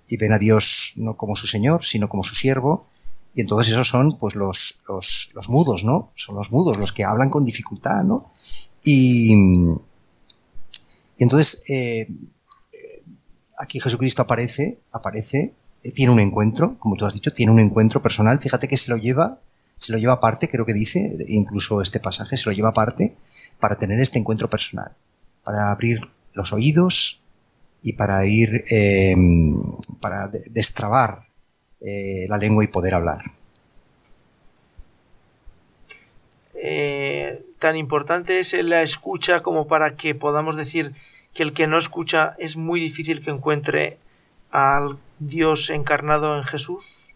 y 0.08 0.16
ven 0.16 0.32
a 0.32 0.38
Dios 0.38 0.94
no 0.96 1.18
como 1.18 1.36
su 1.36 1.46
Señor, 1.46 1.84
sino 1.84 2.08
como 2.08 2.24
su 2.24 2.34
siervo, 2.34 2.86
y 3.34 3.40
entonces 3.40 3.72
esos 3.72 3.88
son 3.88 4.18
pues 4.18 4.34
los, 4.34 4.82
los, 4.88 5.30
los 5.34 5.48
mudos, 5.48 5.84
¿no? 5.84 6.12
Son 6.14 6.34
los 6.34 6.50
mudos, 6.50 6.76
los 6.76 6.92
que 6.92 7.04
hablan 7.04 7.30
con 7.30 7.44
dificultad, 7.44 8.02
¿no? 8.04 8.26
Y, 8.84 9.34
y 11.16 11.24
entonces, 11.24 11.64
eh, 11.68 12.00
eh, 12.00 13.04
aquí 13.58 13.80
Jesucristo 13.80 14.22
aparece, 14.22 14.80
aparece, 14.92 15.54
eh, 15.82 15.92
tiene 15.92 16.12
un 16.12 16.20
encuentro, 16.20 16.78
como 16.78 16.96
tú 16.96 17.06
has 17.06 17.14
dicho, 17.14 17.32
tiene 17.32 17.52
un 17.52 17.60
encuentro 17.60 18.02
personal. 18.02 18.40
Fíjate 18.40 18.68
que 18.68 18.76
se 18.76 18.90
lo 18.90 18.96
lleva, 18.96 19.40
se 19.78 19.92
lo 19.92 19.98
lleva 19.98 20.14
aparte, 20.14 20.48
creo 20.48 20.66
que 20.66 20.74
dice, 20.74 21.16
incluso 21.28 21.80
este 21.80 22.00
pasaje 22.00 22.36
se 22.36 22.48
lo 22.50 22.52
lleva 22.52 22.70
aparte 22.70 23.16
para 23.60 23.76
tener 23.76 24.00
este 24.00 24.18
encuentro 24.18 24.50
personal, 24.50 24.94
para 25.44 25.70
abrir 25.70 26.00
los 26.34 26.52
oídos 26.52 27.22
y 27.82 27.94
para 27.94 28.24
ir, 28.26 28.64
para 30.00 30.28
destrabar 30.50 31.31
la 31.82 32.38
lengua 32.38 32.64
y 32.64 32.68
poder 32.68 32.94
hablar. 32.94 33.22
tan 37.58 37.76
importante 37.76 38.40
es 38.40 38.52
la 38.52 38.82
escucha 38.82 39.40
como 39.42 39.66
para 39.68 39.96
que 39.96 40.14
podamos 40.14 40.56
decir 40.56 40.94
que 41.34 41.42
el 41.42 41.52
que 41.52 41.66
no 41.66 41.78
escucha 41.78 42.34
es 42.38 42.56
muy 42.56 42.80
difícil 42.80 43.24
que 43.24 43.30
encuentre 43.30 43.98
al 44.50 44.98
Dios 45.18 45.70
encarnado 45.70 46.36
en 46.36 46.44
Jesús? 46.44 47.08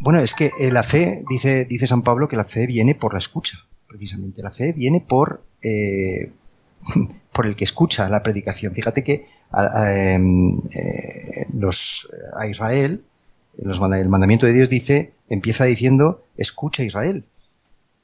Bueno, 0.00 0.20
es 0.20 0.34
que 0.34 0.50
eh, 0.60 0.70
la 0.70 0.82
fe, 0.82 1.22
dice, 1.28 1.64
dice 1.64 1.86
San 1.86 2.02
Pablo, 2.02 2.28
que 2.28 2.36
la 2.36 2.44
fe 2.44 2.66
viene 2.66 2.94
por 2.94 3.14
la 3.14 3.18
escucha, 3.18 3.58
precisamente. 3.88 4.42
La 4.42 4.50
fe 4.50 4.72
viene 4.72 5.00
por, 5.00 5.42
eh, 5.62 6.32
por 7.32 7.46
el 7.46 7.56
que 7.56 7.64
escucha 7.64 8.08
la 8.08 8.22
predicación. 8.22 8.74
Fíjate 8.74 9.02
que 9.02 9.22
a, 9.50 9.92
em, 9.92 10.58
eh, 10.58 11.46
los, 11.52 12.08
a 12.36 12.46
Israel, 12.46 13.04
el 13.56 14.08
mandamiento 14.08 14.46
de 14.46 14.52
Dios 14.52 14.70
dice, 14.70 15.12
empieza 15.28 15.64
diciendo, 15.64 16.22
escucha 16.36 16.82
Israel. 16.82 17.24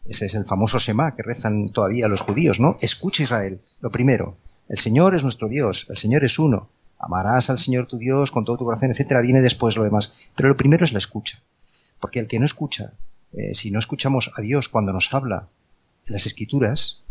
Ese 0.05 0.27
es 0.27 0.35
el 0.35 0.45
famoso 0.45 0.79
Shema 0.79 1.15
que 1.15 1.23
rezan 1.23 1.71
todavía 1.71 2.09
los 2.09 2.21
judíos, 2.21 2.61
¿no? 2.61 2.77
Escucha 2.81 3.23
Israel, 3.23 3.61
lo 3.81 3.91
primero. 3.91 4.37
El 4.69 4.79
Señor 4.79 5.15
es 5.15 5.23
nuestro 5.23 5.49
Dios, 5.49 5.87
el 5.89 5.97
Señor 5.97 6.25
es 6.25 6.39
uno. 6.39 6.69
Amarás 6.99 7.51
al 7.51 7.59
Señor 7.59 7.87
tu 7.87 7.99
Dios 7.99 8.31
con 8.31 8.45
todo 8.45 8.57
tu 8.57 8.65
corazón, 8.65 8.91
etcétera. 8.91 9.21
Viene 9.21 9.43
después 9.43 9.77
lo 9.77 9.85
demás. 9.85 10.31
Pero 10.35 10.49
lo 10.49 10.57
primero 10.57 10.85
es 10.85 10.93
la 10.93 10.99
escucha. 10.99 11.43
Porque 12.01 12.19
el 12.19 12.29
que 12.29 12.39
no 12.39 12.45
escucha, 12.45 12.95
eh, 13.33 13.55
si 13.55 13.71
no 13.71 13.79
escuchamos 13.79 14.33
a 14.37 14.41
Dios 14.41 14.69
cuando 14.69 14.93
nos 14.93 15.13
habla 15.13 15.49
en 16.07 16.13
las 16.13 16.27
Escrituras, 16.27 17.04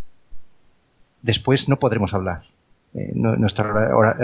después 1.24 1.68
no 1.68 1.80
podremos 1.80 2.14
hablar. 2.14 2.42
Eh, 2.94 3.14
nuestra, 3.16 3.74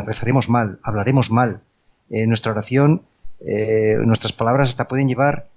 rezaremos 0.05 0.49
mal, 0.49 0.79
hablaremos 0.83 1.31
mal. 1.31 1.63
Eh, 2.11 2.27
nuestra 2.27 2.51
oración, 2.51 3.03
nuestras 4.05 4.33
palabras 4.33 4.69
hasta 4.69 4.87
pueden 4.87 5.07
llevar, 5.07 5.49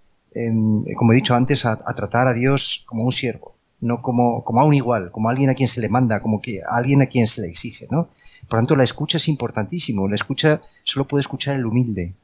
como 0.96 1.12
he 1.12 1.16
dicho 1.16 1.34
antes, 1.34 1.66
a, 1.66 1.76
tratar 1.76 2.28
a 2.28 2.32
Dios 2.32 2.84
como 2.86 3.04
un 3.04 3.12
siervo, 3.12 3.54
no 3.80 3.98
como, 3.98 4.44
como 4.44 4.60
a 4.60 4.64
un 4.64 4.72
igual, 4.72 5.10
como 5.10 5.28
a 5.28 5.32
alguien 5.32 5.50
a 5.50 5.54
quien 5.54 5.68
se 5.68 5.80
le 5.80 5.88
manda, 5.88 6.20
como 6.20 6.40
que 6.40 6.60
a 6.60 6.76
alguien 6.76 7.02
a 7.02 7.06
quien 7.06 7.26
se 7.26 7.42
le 7.42 7.48
exige. 7.48 7.88
¿no? 7.90 8.08
Por 8.48 8.58
tanto, 8.60 8.76
la 8.76 8.84
escucha 8.84 9.16
es 9.16 9.28
importantísimo. 9.28 10.08
La 10.08 10.14
escucha 10.14 10.60
solo 10.62 11.08
puede 11.08 11.22
escuchar 11.22 11.56
el 11.56 11.66
humilde. 11.66 12.14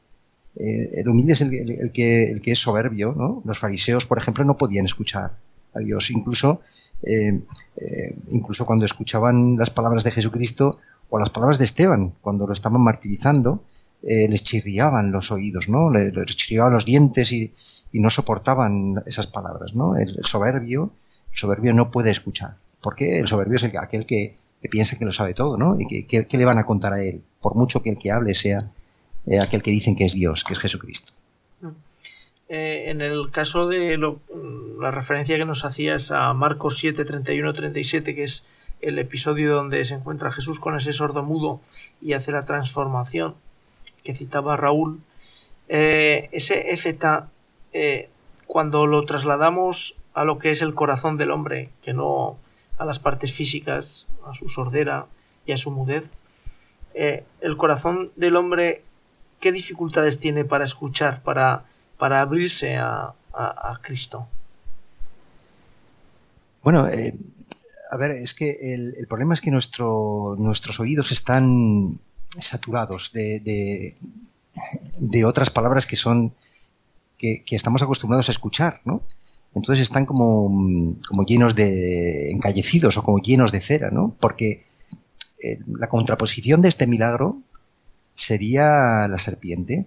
Eh, 0.58 1.00
el 1.00 1.08
humilde 1.08 1.34
es 1.34 1.40
el, 1.40 1.50
que, 1.92 2.30
el, 2.30 2.40
que, 2.40 2.52
es 2.52 2.58
soberbio, 2.58 3.14
¿no? 3.16 3.42
Los 3.44 3.58
fariseos, 3.58 4.06
por 4.06 4.18
ejemplo, 4.18 4.44
no 4.44 4.56
podían 4.56 4.86
escuchar 4.86 5.36
a 5.74 5.78
Dios, 5.78 6.10
incluso, 6.10 6.60
eh, 7.02 7.40
eh, 7.76 8.16
incluso 8.30 8.66
cuando 8.66 8.84
escuchaban 8.84 9.56
las 9.56 9.70
palabras 9.70 10.04
de 10.04 10.10
Jesucristo 10.10 10.78
o 11.10 11.18
las 11.18 11.30
palabras 11.30 11.58
de 11.58 11.64
Esteban, 11.64 12.14
cuando 12.20 12.46
lo 12.46 12.52
estaban 12.52 12.82
martirizando, 12.82 13.64
les 14.02 14.44
chirriaban 14.44 15.10
los 15.10 15.32
oídos, 15.32 15.68
¿no? 15.68 15.90
Les, 15.90 16.12
chirriaban 16.26 16.72
los 16.72 16.84
dientes 16.84 17.32
y, 17.32 17.50
no 17.92 18.10
soportaban 18.10 19.02
esas 19.06 19.26
palabras, 19.26 19.74
¿no? 19.74 19.96
El, 19.96 20.22
soberbio, 20.22 20.92
soberbio 21.32 21.72
no 21.72 21.90
puede 21.90 22.10
escuchar, 22.10 22.58
porque 22.80 23.18
el 23.18 23.26
soberbio 23.26 23.56
es 23.56 23.64
aquel 23.64 24.06
que, 24.06 24.36
piensa 24.70 24.98
que 24.98 25.04
lo 25.04 25.12
sabe 25.12 25.34
todo, 25.34 25.56
¿no? 25.56 25.76
Y 25.78 26.06
que, 26.06 26.26
le 26.30 26.44
van 26.44 26.58
a 26.58 26.66
contar 26.66 26.92
a 26.92 27.02
él, 27.02 27.24
por 27.40 27.56
mucho 27.56 27.82
que 27.82 27.90
el 27.90 27.98
que 27.98 28.12
hable 28.12 28.34
sea 28.34 28.70
eh, 29.26 29.40
aquel 29.40 29.62
que 29.62 29.70
dicen 29.70 29.96
que 29.96 30.04
es 30.04 30.14
Dios, 30.14 30.44
que 30.44 30.52
es 30.52 30.58
Jesucristo. 30.58 31.12
Eh, 32.48 32.90
en 32.90 33.02
el 33.02 33.30
caso 33.30 33.68
de 33.68 33.98
la 34.78 34.90
referencia 34.90 35.36
que 35.36 35.44
nos 35.44 35.64
hacías 35.64 36.10
a 36.10 36.32
Marcos 36.34 36.78
7, 36.78 37.04
31, 37.04 37.52
37, 37.52 38.14
que 38.14 38.22
es 38.22 38.44
el 38.80 38.98
episodio 38.98 39.54
donde 39.54 39.84
se 39.84 39.94
encuentra 39.94 40.32
Jesús 40.32 40.60
con 40.60 40.76
ese 40.76 40.92
sordo 40.92 41.22
mudo 41.22 41.60
y 42.00 42.12
hace 42.12 42.32
la 42.32 42.42
transformación 42.42 43.34
que 44.04 44.14
citaba 44.14 44.56
Raúl, 44.56 45.00
eh, 45.68 46.28
ese 46.32 46.70
efeta, 46.70 47.28
cuando 48.46 48.86
lo 48.86 49.04
trasladamos 49.04 49.96
a 50.14 50.24
lo 50.24 50.38
que 50.38 50.50
es 50.50 50.62
el 50.62 50.74
corazón 50.74 51.16
del 51.16 51.30
hombre, 51.30 51.70
que 51.82 51.92
no 51.92 52.38
a 52.78 52.84
las 52.84 52.98
partes 52.98 53.32
físicas, 53.32 54.06
a 54.24 54.32
su 54.32 54.48
sordera 54.48 55.06
y 55.44 55.52
a 55.52 55.56
su 55.56 55.70
mudez, 55.70 56.12
el 56.94 57.56
corazón 57.56 58.10
del 58.16 58.36
hombre 58.36 58.82
¿qué 59.40 59.52
dificultades 59.52 60.18
tiene 60.18 60.44
para 60.44 60.64
escuchar, 60.64 61.22
para, 61.22 61.64
para 61.96 62.20
abrirse 62.20 62.76
a, 62.76 63.14
Cristo? 63.82 64.26
Bueno, 66.62 66.88
eh, 66.88 67.12
a 67.90 67.96
ver, 67.96 68.12
es 68.12 68.34
que 68.34 68.74
el, 68.74 69.06
problema 69.08 69.34
es 69.34 69.40
que 69.40 69.50
nuestro, 69.50 70.34
nuestros 70.38 70.80
oídos 70.80 71.12
están 71.12 72.00
saturados 72.38 73.12
de, 73.12 73.94
de, 75.00 75.24
otras 75.24 75.50
palabras 75.50 75.86
que 75.86 75.96
son 75.96 76.34
que, 77.16 77.42
estamos 77.50 77.82
acostumbrados 77.82 78.28
a 78.28 78.32
escuchar, 78.32 78.80
¿no? 78.84 79.02
Entonces 79.54 79.82
están 79.82 80.04
como, 80.04 80.96
como 81.08 81.24
llenos 81.24 81.54
de 81.54 82.30
encallecidos 82.30 82.96
o 82.96 83.02
como 83.02 83.18
llenos 83.18 83.50
de 83.50 83.60
cera, 83.60 83.90
¿no? 83.90 84.14
Porque 84.20 84.62
eh, 85.42 85.58
la 85.66 85.88
contraposición 85.88 86.60
de 86.60 86.68
este 86.68 86.86
milagro 86.86 87.40
sería 88.14 89.08
la 89.08 89.18
serpiente, 89.18 89.86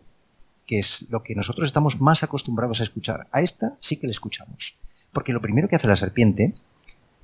que 0.66 0.80
es 0.80 1.08
lo 1.10 1.22
que 1.22 1.36
nosotros 1.36 1.68
estamos 1.68 2.02
más 2.02 2.24
acostumbrados 2.24 2.80
a 2.80 2.84
escuchar. 2.84 3.28
A 3.32 3.42
esta 3.42 3.78
sí 3.80 3.98
que 3.98 4.08
le 4.08 4.12
escuchamos. 4.12 4.78
Porque 5.14 5.34
lo 5.34 5.42
primero 5.42 5.68
que 5.68 5.76
hace 5.76 5.88
la 5.88 5.96
serpiente, 5.96 6.54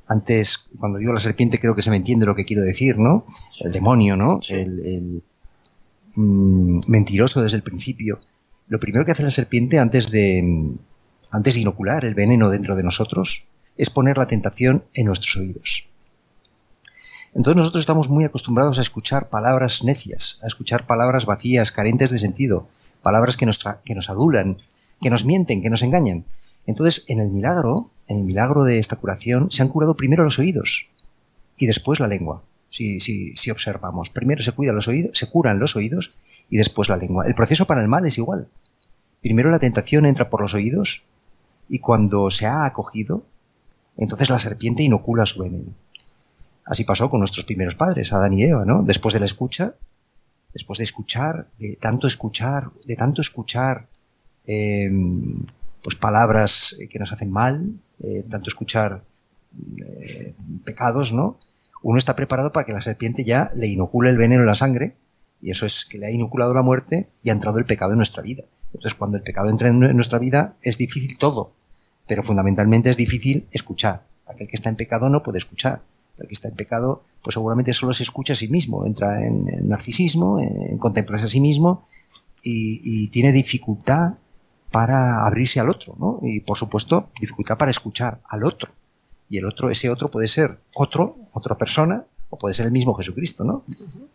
antes, 0.08 0.68
cuando 0.80 1.00
digo 1.00 1.14
la 1.14 1.20
serpiente 1.20 1.60
creo 1.60 1.76
que 1.76 1.82
se 1.82 1.90
me 1.90 1.98
entiende 1.98 2.26
lo 2.26 2.36
que 2.36 2.46
quiero 2.46 2.64
decir, 2.64 2.98
¿no? 2.98 3.26
El 3.60 3.72
demonio, 3.72 4.16
¿no? 4.16 4.40
El, 4.50 5.24
mm, 6.16 6.80
mentiroso 6.88 7.42
desde 7.42 7.58
el 7.58 7.64
principio. 7.64 8.20
Lo 8.68 8.80
primero 8.80 9.06
que 9.06 9.12
hace 9.12 9.24
la 9.24 9.32
serpiente 9.32 9.80
antes 9.80 10.12
de, 10.12 10.76
antes 11.32 11.56
de 11.56 11.62
inocular 11.62 12.06
el 12.06 12.16
veneno 12.16 12.50
dentro 12.50 12.76
de 12.76 12.84
nosotros 12.84 13.46
es 13.78 13.90
poner 13.90 14.18
la 14.18 14.28
tentación 14.28 14.86
en 14.94 15.06
nuestros 15.06 15.38
oídos. 15.38 15.90
Entonces 17.34 17.58
nosotros 17.58 17.82
estamos 17.82 18.10
muy 18.10 18.24
acostumbrados 18.24 18.78
a 18.80 18.82
escuchar 18.82 19.30
palabras 19.30 19.84
necias, 19.84 20.40
a 20.42 20.48
escuchar 20.48 20.88
palabras 20.88 21.26
vacías, 21.26 21.72
carentes 21.72 22.10
de 22.10 22.18
sentido, 22.18 22.68
palabras 23.04 23.38
que 23.38 23.46
nos, 23.46 23.60
que 23.86 23.94
nos 23.94 24.10
adulan, 24.10 24.58
que 25.02 25.10
nos 25.10 25.26
mienten, 25.26 25.62
que 25.62 25.70
nos 25.70 25.84
engañan. 25.84 26.26
Entonces, 26.68 27.06
en 27.08 27.20
el 27.20 27.32
milagro, 27.32 27.90
en 28.08 28.20
el 28.20 28.24
milagro 28.26 28.64
de 28.64 28.78
esta 28.78 28.98
curación, 28.98 29.50
se 29.50 29.64
han 29.64 29.70
curado 29.70 29.98
primero 29.98 30.24
los 30.24 30.38
oídos 30.38 30.90
y 31.58 31.66
después 31.66 32.00
la 32.00 32.08
lengua. 32.08 32.44
Si, 32.70 33.00
si, 33.00 33.36
si 33.36 33.50
observamos, 33.50 34.10
primero 34.10 34.44
se, 34.44 34.52
cuidan 34.52 34.76
los 34.76 34.88
oídos, 34.88 35.18
se 35.18 35.28
curan 35.28 35.58
los 35.58 35.76
oídos 35.76 36.14
y 36.50 36.58
después 36.58 36.90
la 36.90 36.98
lengua. 36.98 37.26
El 37.26 37.34
proceso 37.34 37.66
para 37.66 37.82
el 37.82 37.88
mal 37.88 38.06
es 38.06 38.18
igual. 38.18 38.50
Primero 39.22 39.50
la 39.50 39.60
tentación 39.60 40.06
entra 40.06 40.30
por 40.30 40.42
los 40.42 40.54
oídos 40.54 41.06
y 41.70 41.80
cuando 41.80 42.30
se 42.30 42.46
ha 42.46 42.66
acogido, 42.66 43.24
entonces 43.96 44.30
la 44.30 44.38
serpiente 44.38 44.84
inocula 44.84 45.26
su 45.26 45.42
veneno. 45.42 45.74
Así 46.66 46.84
pasó 46.84 47.10
con 47.10 47.22
nuestros 47.22 47.46
primeros 47.46 47.76
padres, 47.76 48.12
Adán 48.12 48.34
y 48.34 48.44
Eva, 48.44 48.66
¿no? 48.66 48.84
Después 48.84 49.14
de 49.14 49.22
la 49.22 49.26
escucha, 49.26 49.74
después 50.54 50.80
de 50.80 50.84
escuchar, 50.84 51.48
de 51.58 51.78
tanto 51.78 52.08
escuchar, 52.08 52.72
de 52.86 52.96
tanto 52.98 53.22
escuchar, 53.22 53.88
em, 54.46 55.40
pues 55.82 55.96
palabras 55.96 56.76
que 56.90 57.00
nos 57.00 57.12
hacen 57.12 57.32
mal, 57.32 57.80
eh, 58.00 58.24
tanto 58.30 58.50
escuchar 58.50 59.04
eh, 59.80 60.34
pecados, 60.66 61.14
¿no? 61.14 61.40
Uno 61.84 61.98
está 61.98 62.16
preparado 62.16 62.52
para 62.52 62.66
que 62.66 62.74
la 62.74 62.82
serpiente 62.82 63.24
ya 63.24 63.52
le 63.56 63.68
inocule 63.68 64.10
el 64.10 64.18
veneno 64.18 64.42
en 64.42 64.48
la 64.48 64.56
sangre, 64.56 64.96
y 65.42 65.52
eso 65.52 65.66
es 65.66 65.86
que 65.86 66.00
le 66.00 66.08
ha 66.08 66.12
inoculado 66.12 66.54
la 66.54 66.64
muerte 66.64 67.10
y 67.22 67.30
ha 67.30 67.34
entrado 67.34 67.60
el 67.60 67.66
pecado 67.66 67.92
en 67.92 67.98
nuestra 67.98 68.24
vida. 68.24 68.44
Entonces, 68.68 68.96
cuando 68.96 69.18
el 69.18 69.24
pecado 69.24 69.50
entra 69.50 69.70
en 69.70 69.80
nuestra 69.80 70.18
vida, 70.18 70.58
es 70.62 70.78
difícil 70.78 71.18
todo, 71.18 71.54
pero 72.08 72.24
fundamentalmente 72.24 72.90
es 72.90 72.98
difícil 72.98 73.48
escuchar. 73.52 74.08
Aquel 74.26 74.48
que 74.48 74.56
está 74.56 74.70
en 74.70 74.76
pecado 74.76 75.10
no 75.10 75.22
puede 75.22 75.38
escuchar 75.38 75.84
el 76.18 76.28
que 76.28 76.34
está 76.34 76.48
en 76.48 76.56
pecado, 76.56 77.04
pues 77.22 77.36
seguramente 77.36 77.74
solo 77.74 77.94
se 77.94 78.04
escucha 78.04 78.34
a 78.34 78.36
sí 78.36 78.48
mismo, 78.48 78.86
entra 78.86 79.26
en, 79.26 79.68
narcisismo, 79.68 80.40
en, 80.40 80.78
contemplarse 80.78 81.26
a 81.26 81.30
sí 81.30 81.40
mismo 81.40 81.84
y, 82.44 83.10
tiene 83.10 83.32
dificultad 83.32 84.14
para 84.72 85.26
abrirse 85.26 85.60
al 85.60 85.70
otro, 85.70 85.96
¿no? 85.98 86.20
Y 86.22 86.42
por 86.42 86.58
supuesto, 86.58 87.10
dificultad 87.20 87.58
para 87.58 87.72
escuchar 87.72 88.22
al 88.30 88.44
otro. 88.44 88.72
Y 89.30 89.38
el 89.38 89.46
otro, 89.46 89.70
ese 89.70 89.90
otro 89.90 90.08
puede 90.08 90.28
ser 90.28 90.60
otro, 90.76 91.18
otra 91.34 91.56
persona, 91.56 92.06
o 92.30 92.38
puede 92.38 92.56
ser 92.56 92.66
el 92.66 92.72
mismo 92.72 92.94
Jesucristo, 92.94 93.44
¿no? 93.44 93.64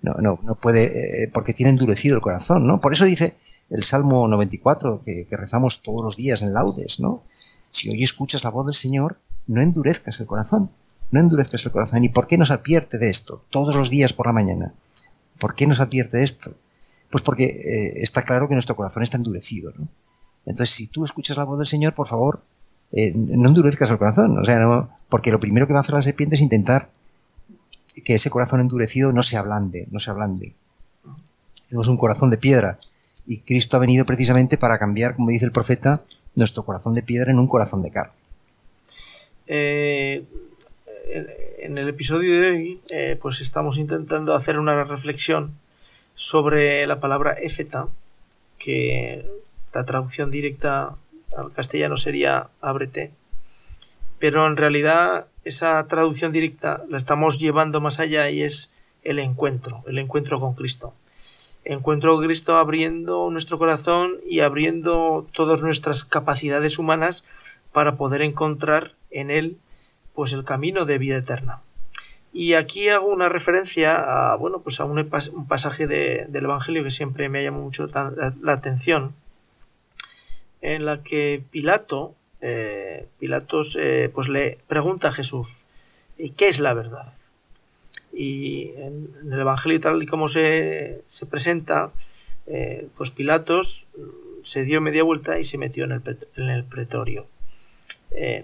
No, 0.02 0.14
no, 0.14 0.38
no 0.42 0.54
puede, 0.56 1.25
eh, 1.25 1.30
porque 1.32 1.54
tiene 1.54 1.71
endurecido 1.71 2.14
el 2.14 2.21
corazón, 2.21 2.66
¿no? 2.66 2.80
Por 2.80 2.92
eso 2.92 3.04
dice 3.04 3.37
el 3.71 3.82
Salmo 3.82 4.28
94, 4.28 5.00
que, 5.04 5.25
que 5.25 5.37
rezamos 5.37 5.82
todos 5.82 6.02
los 6.02 6.16
días 6.16 6.42
en 6.42 6.52
laudes, 6.52 7.00
¿no? 7.00 7.25
Si 7.28 7.88
hoy 7.88 8.02
escuchas 8.02 8.44
la 8.44 8.50
voz 8.50 8.66
del 8.66 8.75
Señor, 8.75 9.18
no 9.47 9.61
endurezcas 9.61 10.21
el 10.21 10.26
corazón 10.26 10.71
no 11.12 11.21
endurezcas 11.21 11.64
el 11.64 11.73
corazón. 11.73 12.02
¿Y 12.02 12.09
por 12.09 12.26
qué 12.26 12.37
nos 12.37 12.50
advierte 12.50 12.99
de 12.99 13.09
esto 13.09 13.40
todos 13.50 13.76
los 13.76 13.90
días 13.90 14.12
por 14.12 14.26
la 14.26 14.32
mañana? 14.32 14.75
¿Por 15.38 15.54
qué 15.54 15.66
nos 15.66 15.78
advierte 15.78 16.16
de 16.16 16.25
esto? 16.25 16.56
Pues 17.11 17.23
porque 17.23 17.44
eh, 17.44 17.92
está 18.02 18.23
claro 18.23 18.49
que 18.49 18.54
nuestro 18.54 18.75
corazón 18.75 19.02
está 19.02 19.18
endurecido. 19.18 19.73
¿no? 19.78 19.88
Entonces, 20.46 20.70
si 20.70 20.88
tú 20.88 21.04
escuchas 21.04 21.37
la 21.37 21.44
voz 21.44 21.58
del 21.58 21.66
Señor, 21.66 21.94
por 21.94 22.08
favor, 22.08 22.42
eh, 22.92 23.12
no 23.14 23.49
endurezcas 23.49 23.90
el 23.90 23.99
corazón. 23.99 24.38
O 24.38 24.44
sea, 24.44 24.58
no, 24.58 24.90
porque 25.08 25.30
lo 25.30 25.40
primero 25.40 25.66
que 25.66 25.72
va 25.72 25.80
a 25.80 25.82
hacer 25.82 25.94
la 25.94 26.02
serpiente 26.02 26.34
es 26.34 26.40
intentar 26.40 26.90
que 28.04 28.14
ese 28.14 28.30
corazón 28.30 28.61
endurecido 28.61 29.12
no 29.12 29.22
se 29.22 29.37
ablande, 29.37 29.87
no 29.90 30.00
se 30.00 30.11
ablande. 30.11 30.54
Tenemos 31.68 31.88
un 31.88 31.96
corazón 31.96 32.30
de 32.30 32.38
piedra 32.38 32.78
y 33.26 33.40
Cristo 33.40 33.76
ha 33.76 33.80
venido 33.80 34.04
precisamente 34.04 34.58
para 34.58 34.78
cambiar, 34.78 35.14
como 35.14 35.30
dice 35.30 35.44
el 35.44 35.52
profeta, 35.52 36.02
nuestro 36.34 36.64
corazón 36.64 36.94
de 36.94 37.02
piedra 37.02 37.30
en 37.30 37.38
un 37.38 37.46
corazón 37.46 37.82
de 37.82 37.90
carne. 37.90 38.14
eh, 39.46 40.25
en 41.58 41.78
el 41.78 41.88
episodio 41.88 42.40
de 42.40 42.50
hoy, 42.50 42.80
eh, 42.90 43.18
pues 43.20 43.40
estamos 43.40 43.78
intentando 43.78 44.34
hacer 44.34 44.58
una 44.58 44.82
reflexión 44.84 45.58
sobre 46.14 46.87
la 46.87 47.00
palabra 47.00 47.32
éfeta, 47.32 47.88
que 48.58 49.26
la 49.75 49.85
traducción 49.85 50.31
directa 50.31 50.97
al 51.37 51.52
castellano 51.52 51.97
sería 51.97 52.49
ábrete, 52.61 53.12
pero 54.19 54.47
en 54.47 54.57
realidad 54.57 55.26
esa 55.45 55.87
traducción 55.87 56.33
directa 56.33 56.83
la 56.88 56.97
estamos 56.97 57.38
llevando 57.38 57.81
más 57.81 57.99
allá 57.99 58.31
y 58.31 58.43
es 58.43 58.71
el 59.02 59.19
encuentro, 59.19 59.83
el 59.87 59.99
encuentro 59.99 60.41
con 60.41 60.55
Cristo. 60.55 60.95
Encuentro 61.64 62.14
con 62.14 62.25
Cristo 62.25 62.57
abriendo 62.57 63.31
nuestro 63.31 63.59
corazón 63.59 64.17
y 64.29 64.41
abriendo 64.41 65.26
todas 65.33 65.62
nuestras 65.62 66.05
capacidades 66.05 66.79
humanas 66.79 67.25
para 67.73 67.97
poder 67.97 68.23
encontrar 68.23 68.93
en 69.11 69.31
Él 69.31 69.59
pues 70.14 70.33
el 70.33 70.45
camino 70.45 70.85
de 70.85 70.99
vida 70.99 71.17
eterna. 71.17 71.61
Y 72.33 72.55
aquí 72.55 72.88
hago 72.88 73.09
una 73.09 73.29
referencia 73.29 74.33
a, 74.33 74.37
bueno, 74.37 74.61
pues 74.61 74.81
a 74.81 74.85
un, 74.85 75.11
pasaje 75.49 75.87
del 75.87 76.45
Evangelio 76.45 76.83
que 76.83 76.91
siempre 76.91 77.29
me 77.29 77.41
ha 77.41 77.43
llamado 77.43 77.64
mucho 77.64 77.88
la, 77.88 78.52
atención, 78.52 79.14
en 80.62 80.87
la 80.87 81.02
que 81.02 81.42
Pilato, 81.50 82.14
eh, 82.40 83.07
Pilatos, 83.19 83.76
eh, 83.78 84.11
pues 84.14 84.28
le 84.28 84.59
pregunta 84.66 85.09
a 85.09 85.12
Jesús, 85.12 85.64
¿y 86.16 86.31
qué 86.31 86.49
es 86.49 86.61
la 86.61 86.73
verdad? 86.73 87.12
Y 88.12 88.71
en, 88.76 89.11
el 89.31 89.40
Evangelio 89.40 89.81
tal 89.81 90.02
y 90.02 90.07
como 90.07 90.28
se, 90.28 91.02
presenta, 91.28 91.92
eh, 92.47 92.88
pues 92.97 93.11
Pilatos 93.11 93.88
se 94.42 94.64
dio 94.64 94.81
media 94.81 95.02
vuelta 95.02 95.38
y 95.38 95.45
se 95.45 95.59
metió 95.59 95.85
en 95.85 95.92
el, 95.92 96.02
en 96.37 96.49
el 96.49 96.64
pretorio. 96.64 97.26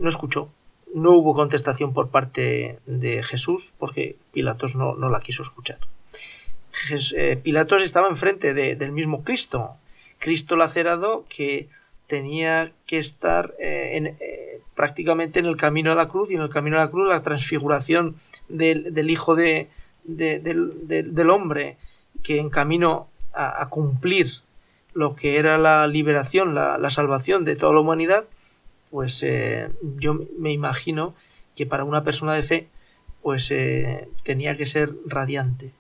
no 0.01 0.09
escuchó, 0.09 0.51
no 0.95 1.13
hubo 1.13 1.35
contestación 1.35 1.93
por 1.93 2.11
parte 2.11 2.79
de 2.87 3.23
Jesús 3.23 3.75
porque 3.79 4.17
Pilatos 4.33 4.77
no, 4.77 4.95
la 4.97 5.21
quiso 5.21 5.43
escuchar. 5.43 5.79
Eh, 7.17 7.37
Pilatos 7.43 7.83
estaba 7.83 8.09
enfrente 8.09 8.55
del 8.55 8.93
mismo 8.93 9.25
Cristo, 9.25 9.77
Cristo 10.19 10.57
lacerado 10.57 11.25
que 11.29 11.69
tenía 12.09 12.73
que 12.87 12.99
estar 12.99 13.55
eh, 13.61 14.17
eh, 14.19 14.61
prácticamente 14.75 15.39
en 15.39 15.47
el 15.47 15.57
camino 15.57 15.93
a 15.93 15.95
la 15.95 16.09
cruz 16.09 16.31
y 16.31 16.35
en 16.35 16.41
el 16.41 16.49
camino 16.49 16.77
a 16.77 16.87
la 16.87 16.91
cruz 16.91 17.07
la 17.07 17.23
transfiguración 17.23 18.17
del, 18.49 19.11
Hijo 19.11 19.37
de, 19.37 19.69
del, 20.05 21.31
hombre 21.31 21.77
que 22.25 22.39
en 22.39 22.49
camino 22.49 23.09
a, 23.35 23.69
cumplir 23.69 24.41
lo 24.95 25.15
que 25.15 25.37
era 25.37 25.59
la 25.59 25.87
liberación, 25.87 26.55
la 26.55 26.91
salvación 26.91 27.45
de 27.45 27.55
toda 27.55 27.75
la 27.75 27.81
humanidad, 27.81 28.25
pues 28.91 29.23
eh, 29.23 29.69
yo 29.99 30.19
me 30.39 30.51
imagino 30.51 31.15
que 31.55 31.67
para 31.67 31.85
una 31.85 32.03
persona 32.03 32.35
de 32.35 32.43
fe 32.43 32.69
pues 33.23 33.53
tenía 34.23 34.57
que 34.57 34.65
ser 34.65 34.95
radiante. 35.05 35.73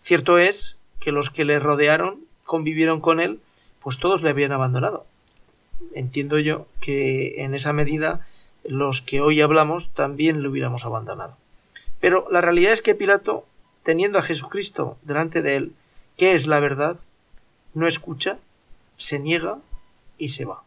Cierto 0.00 0.38
es 0.38 0.78
que 1.00 1.12
los 1.12 1.28
que 1.28 1.44
le 1.44 1.58
rodearon, 1.58 2.20
convivieron 2.44 3.00
con 3.00 3.20
él, 3.20 3.40
pues 3.82 3.98
todos 3.98 4.22
le 4.22 4.30
habían 4.30 4.52
abandonado. 4.52 5.04
Entiendo 5.94 6.38
yo 6.38 6.66
que 6.80 7.42
en 7.42 7.54
esa 7.54 7.72
medida 7.72 8.26
los 8.64 9.02
que 9.02 9.20
hoy 9.20 9.40
hablamos 9.40 9.90
también 9.90 10.42
le 10.42 10.48
hubiéramos 10.48 10.84
abandonado. 10.84 11.36
Pero 12.00 12.26
la 12.30 12.40
realidad 12.40 12.72
es 12.72 12.82
que 12.82 12.94
Pilato, 12.94 13.44
teniendo 13.82 14.18
a 14.18 14.22
Jesucristo 14.22 14.96
delante 15.02 15.42
de 15.42 15.56
él, 15.56 15.72
que 16.16 16.34
es 16.34 16.46
la 16.46 16.60
verdad, 16.60 16.98
no 17.74 17.86
escucha, 17.86 18.38
se 18.96 19.18
niega 19.18 19.58
y 20.18 20.30
se 20.30 20.44
va. 20.44 20.62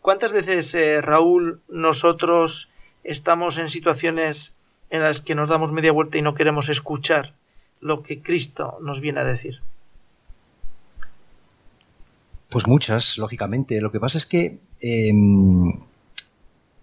¿Cuántas 0.00 0.32
veces, 0.32 0.74
eh, 0.74 1.00
Raúl, 1.00 1.60
nosotros 1.68 2.70
estamos 3.04 3.58
en 3.58 3.68
situaciones 3.68 4.54
en 4.90 5.02
las 5.02 5.20
que 5.20 5.34
nos 5.34 5.48
damos 5.48 5.72
media 5.72 5.92
vuelta 5.92 6.18
y 6.18 6.22
no 6.22 6.34
queremos 6.34 6.68
escuchar 6.68 7.34
lo 7.80 8.02
que 8.02 8.20
Cristo 8.20 8.78
nos 8.80 9.00
viene 9.00 9.20
a 9.20 9.24
decir? 9.24 9.60
Pues 12.52 12.66
muchas, 12.66 13.18
lógicamente. 13.18 13.80
Lo 13.80 13.90
que 13.90 13.98
pasa 13.98 14.18
es 14.18 14.26
que 14.26 14.60
em, 14.80 15.72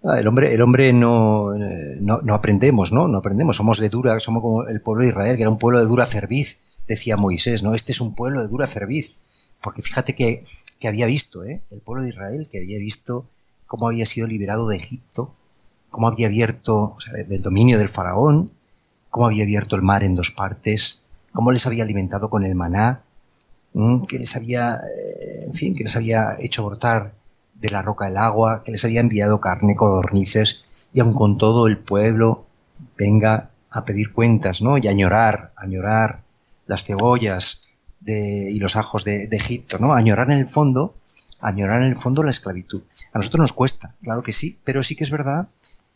el 0.03 0.27
hombre, 0.27 0.53
el 0.53 0.61
hombre 0.61 0.91
no, 0.91 1.53
no, 2.01 2.33
aprendemos, 2.33 2.91
¿no? 2.91 3.07
No 3.07 3.19
aprendemos. 3.19 3.57
Somos 3.57 3.79
de 3.79 3.89
dura, 3.89 4.19
somos 4.19 4.41
como 4.41 4.67
el 4.67 4.81
pueblo 4.81 5.03
de 5.03 5.09
Israel, 5.09 5.35
que 5.35 5.43
era 5.43 5.51
un 5.51 5.59
pueblo 5.59 5.79
de 5.79 5.85
dura 5.85 6.05
cerviz, 6.05 6.57
decía 6.87 7.15
Moisés, 7.17 7.63
¿no? 7.63 7.75
Este 7.75 7.91
es 7.91 8.01
un 8.01 8.15
pueblo 8.15 8.41
de 8.41 8.47
dura 8.47 8.67
cerviz. 8.67 9.51
Porque 9.61 9.81
fíjate 9.81 10.15
que 10.15 10.39
que 10.79 10.87
había 10.87 11.05
visto, 11.05 11.43
¿eh? 11.43 11.61
el 11.69 11.81
pueblo 11.81 12.03
de 12.03 12.09
Israel, 12.09 12.47
que 12.49 12.59
había 12.59 12.79
visto 12.79 13.29
cómo 13.67 13.87
había 13.87 14.05
sido 14.05 14.27
liberado 14.27 14.67
de 14.67 14.77
Egipto, 14.77 15.35
cómo 15.89 16.07
había 16.07 16.27
abierto, 16.27 16.93
o 16.95 16.99
sea, 16.99 17.13
del 17.23 17.41
dominio 17.41 17.77
del 17.77 17.89
faraón, 17.89 18.49
cómo 19.09 19.27
había 19.27 19.43
abierto 19.43 19.75
el 19.75 19.81
mar 19.81 20.03
en 20.03 20.15
dos 20.15 20.31
partes, 20.31 21.03
cómo 21.33 21.51
les 21.51 21.65
había 21.65 21.83
alimentado 21.83 22.29
con 22.29 22.45
el 22.45 22.55
maná, 22.55 23.03
que 24.07 24.19
les 24.19 24.35
había, 24.35 24.75
eh, 24.75 25.45
en 25.47 25.53
fin, 25.53 25.73
que 25.73 25.83
les 25.83 25.95
había 25.95 26.35
hecho 26.39 26.65
brotar 26.65 27.13
de 27.55 27.69
la 27.69 27.81
roca 27.81 28.07
el 28.07 28.17
agua, 28.17 28.63
que 28.63 28.71
les 28.71 28.83
había 28.85 28.99
enviado 28.99 29.39
carne, 29.39 29.75
codornices, 29.75 30.89
y 30.93 31.01
aun 31.01 31.13
con 31.13 31.37
todo 31.37 31.67
el 31.67 31.77
pueblo 31.77 32.45
venga 32.97 33.51
a 33.69 33.85
pedir 33.85 34.13
cuentas, 34.13 34.61
¿no? 34.61 34.77
Y 34.77 34.87
a 34.87 34.91
añorar, 34.91 35.53
añorar 35.55 36.23
las 36.65 36.83
cebollas, 36.83 37.69
y 38.05 38.59
los 38.59 38.75
ajos 38.75 39.03
de, 39.03 39.27
Egipto, 39.31 39.77
¿no? 39.79 39.93
Añorar 39.93 40.31
en 40.31 40.39
el 40.39 40.47
fondo, 40.47 40.95
añorar 41.41 41.81
en 41.81 41.87
el 41.87 41.95
fondo 41.95 42.23
la 42.23 42.31
esclavitud. 42.31 42.81
A 43.13 43.19
nosotros 43.19 43.41
nos 43.41 43.53
cuesta, 43.53 43.95
claro 44.01 44.23
que 44.23 44.33
sí, 44.33 44.57
pero 44.63 44.83
sí 44.83 44.95
que 44.95 45.03
es 45.03 45.11
verdad 45.11 45.47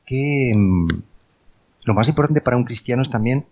que 0.05 0.53
mm, 0.55 0.87
lo 1.85 1.93
más 1.93 2.07
importante 2.09 2.41
para 2.41 2.57
un 2.57 2.65
cristiano 2.65 3.01
es 3.01 3.09
también 3.09 3.45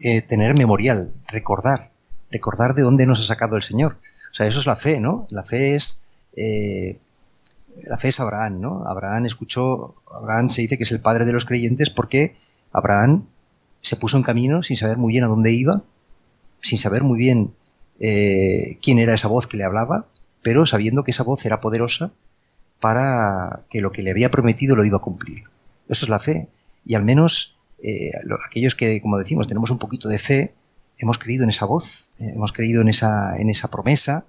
eh, 0.00 0.22
tener 0.22 0.56
memorial, 0.56 1.12
recordar, 1.28 1.92
recordar 2.34 2.74
de 2.74 2.82
dónde 2.82 3.06
nos 3.06 3.20
ha 3.20 3.24
sacado 3.24 3.56
el 3.56 3.62
Señor. 3.62 3.96
O 4.30 4.34
sea, 4.34 4.46
eso 4.46 4.60
es 4.60 4.66
la 4.66 4.76
fe, 4.76 5.00
¿no? 5.00 5.26
La 5.30 5.42
fe 5.42 5.74
es 5.74 6.26
eh, 6.36 6.98
la 7.84 7.96
fe 7.96 8.08
es 8.08 8.20
Abraham, 8.20 8.60
¿no? 8.60 8.84
Abraham 8.86 9.26
escuchó, 9.26 9.94
Abraham 10.12 10.50
se 10.50 10.62
dice 10.62 10.76
que 10.76 10.84
es 10.84 10.92
el 10.92 11.00
padre 11.00 11.24
de 11.24 11.32
los 11.32 11.46
creyentes 11.46 11.90
porque 11.90 12.34
Abraham 12.72 13.26
se 13.80 13.96
puso 13.96 14.16
en 14.16 14.22
camino 14.22 14.62
sin 14.62 14.76
saber 14.76 14.98
muy 14.98 15.12
bien 15.14 15.24
a 15.24 15.28
dónde 15.28 15.52
iba 15.52 15.82
sin 16.64 16.78
saber 16.78 17.02
muy 17.02 17.18
bien 17.18 17.54
eh, 18.00 18.78
quién 18.82 18.98
era 18.98 19.14
esa 19.14 19.28
voz 19.28 19.46
que 19.46 19.58
le 19.58 19.64
hablaba, 19.64 20.06
pero 20.42 20.64
sabiendo 20.64 21.04
que 21.04 21.10
esa 21.10 21.22
voz 21.22 21.44
era 21.44 21.60
poderosa 21.60 22.12
para 22.80 23.64
que 23.68 23.82
lo 23.82 23.92
que 23.92 24.02
le 24.02 24.10
había 24.10 24.30
prometido 24.30 24.74
lo 24.74 24.84
iba 24.84 24.96
a 24.96 25.02
cumplir. 25.02 25.42
Eso 25.88 26.06
es 26.06 26.08
la 26.08 26.18
fe. 26.18 26.48
Y 26.86 26.94
al 26.94 27.04
menos 27.04 27.58
eh, 27.82 28.12
aquellos 28.46 28.74
que, 28.74 29.00
como 29.02 29.18
decimos, 29.18 29.46
tenemos 29.46 29.70
un 29.70 29.78
poquito 29.78 30.08
de 30.08 30.18
fe, 30.18 30.54
hemos 30.98 31.18
creído 31.18 31.44
en 31.44 31.50
esa 31.50 31.66
voz, 31.66 32.10
eh, 32.18 32.32
hemos 32.34 32.52
creído 32.52 32.82
en 32.82 32.88
esa, 32.88 33.36
en 33.36 33.50
esa 33.50 33.70
promesa, 33.70 34.26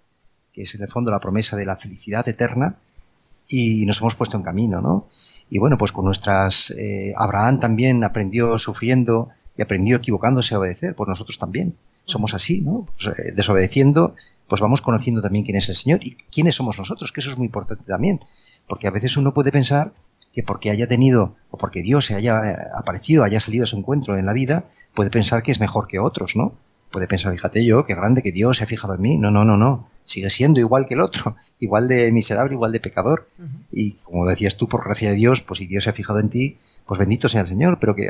que 0.53 0.63
es 0.63 0.75
en 0.75 0.81
el 0.81 0.87
fondo 0.87 1.11
la 1.11 1.19
promesa 1.19 1.55
de 1.55 1.65
la 1.65 1.75
felicidad 1.75 2.27
eterna, 2.27 2.79
y 3.47 3.85
nos 3.85 3.99
hemos 3.99 4.15
puesto 4.15 4.37
en 4.37 4.43
camino, 4.43 4.81
¿no? 4.81 5.05
Y 5.49 5.59
bueno, 5.59 5.77
pues 5.77 5.91
con 5.91 6.05
nuestras... 6.05 6.73
Abraham 7.15 7.59
también 7.59 8.03
aprendió 8.03 8.57
sufriendo 8.57 9.29
y 9.55 9.61
aprendió 9.61 9.97
equivocándose 9.97 10.55
a 10.55 10.59
obedecer, 10.59 10.95
pues 10.95 11.07
nosotros 11.07 11.37
también 11.37 11.77
somos 12.05 12.33
así, 12.33 12.61
¿no? 12.61 12.85
Pues, 12.85 13.17
eh, 13.17 13.31
desobedeciendo, 13.35 14.13
pues 14.47 14.61
vamos 14.61 14.81
conociendo 14.81 15.21
también 15.21 15.43
quién 15.43 15.57
es 15.57 15.69
el 15.69 15.75
Señor 15.75 15.99
y 16.03 16.15
quiénes 16.15 16.55
somos 16.55 16.77
nosotros, 16.77 17.11
que 17.11 17.19
eso 17.19 17.31
es 17.31 17.37
muy 17.37 17.47
importante 17.47 17.83
también, 17.85 18.19
porque 18.67 18.87
a 18.87 18.91
veces 18.91 19.17
uno 19.17 19.33
puede 19.33 19.51
pensar 19.51 19.91
que 20.35 20.43
porque 20.43 20.69
haya 20.69 20.85
tenido 20.85 21.37
o 21.49 21.57
porque 21.57 21.81
Dios 21.81 22.07
se 22.07 22.15
haya 22.15 22.51
eh, 22.51 22.57
aparecido, 22.77 23.23
haya 23.23 23.39
salido 23.39 23.63
a 23.63 23.67
su 23.67 23.77
encuentro 23.77 24.17
en 24.17 24.25
la 24.25 24.33
vida, 24.33 24.65
puede 24.93 25.09
pensar 25.09 25.41
que 25.41 25.51
es 25.51 25.61
mejor 25.61 25.87
que 25.87 25.97
otros, 25.97 26.35
¿no? 26.35 26.53
Puede 26.91 27.07
pensar, 27.07 27.31
fíjate 27.33 27.63
yo, 27.63 27.85
qué 27.85 27.95
grande 27.95 28.21
que 28.21 28.33
Dios 28.33 28.57
se 28.57 28.65
ha 28.65 28.67
fijado 28.67 28.95
en 28.95 29.01
mí. 29.01 29.17
No, 29.17 29.31
no, 29.31 29.45
no, 29.45 29.55
no. 29.55 29.87
Sigue 30.03 30.29
siendo 30.29 30.59
igual 30.59 30.87
que 30.87 30.95
el 30.95 30.99
otro, 30.99 31.37
igual 31.59 31.87
de 31.87 32.11
miserable, 32.11 32.53
igual 32.53 32.73
de 32.73 32.81
pecador. 32.81 33.29
Y 33.71 33.93
como 33.93 34.27
decías 34.27 34.57
tú, 34.57 34.67
por 34.67 34.83
gracia 34.83 35.09
de 35.09 35.15
Dios, 35.15 35.41
pues 35.41 35.59
si 35.59 35.67
Dios 35.67 35.85
se 35.85 35.89
ha 35.89 35.93
fijado 35.93 36.19
en 36.19 36.27
ti, 36.27 36.57
pues 36.85 36.99
bendito 36.99 37.29
sea 37.29 37.41
el 37.41 37.47
Señor, 37.47 37.79
pero 37.79 37.95
que, 37.95 38.09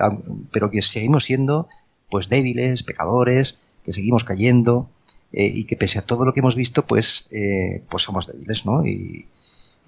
pero 0.52 0.72
que 0.72 0.82
seguimos 0.82 1.26
siendo 1.26 1.70
pues 2.10 2.28
débiles, 2.28 2.82
pecadores, 2.82 3.76
que 3.84 3.94
seguimos 3.94 4.24
cayendo 4.24 4.90
eh, 5.32 5.46
y 5.46 5.66
que 5.66 5.78
pese 5.78 6.00
a 6.00 6.02
todo 6.02 6.26
lo 6.26 6.34
que 6.34 6.40
hemos 6.40 6.56
visto, 6.56 6.88
pues, 6.88 7.28
eh, 7.32 7.84
pues 7.90 8.02
somos 8.02 8.26
débiles, 8.26 8.66
¿no? 8.66 8.84
Y, 8.84 9.28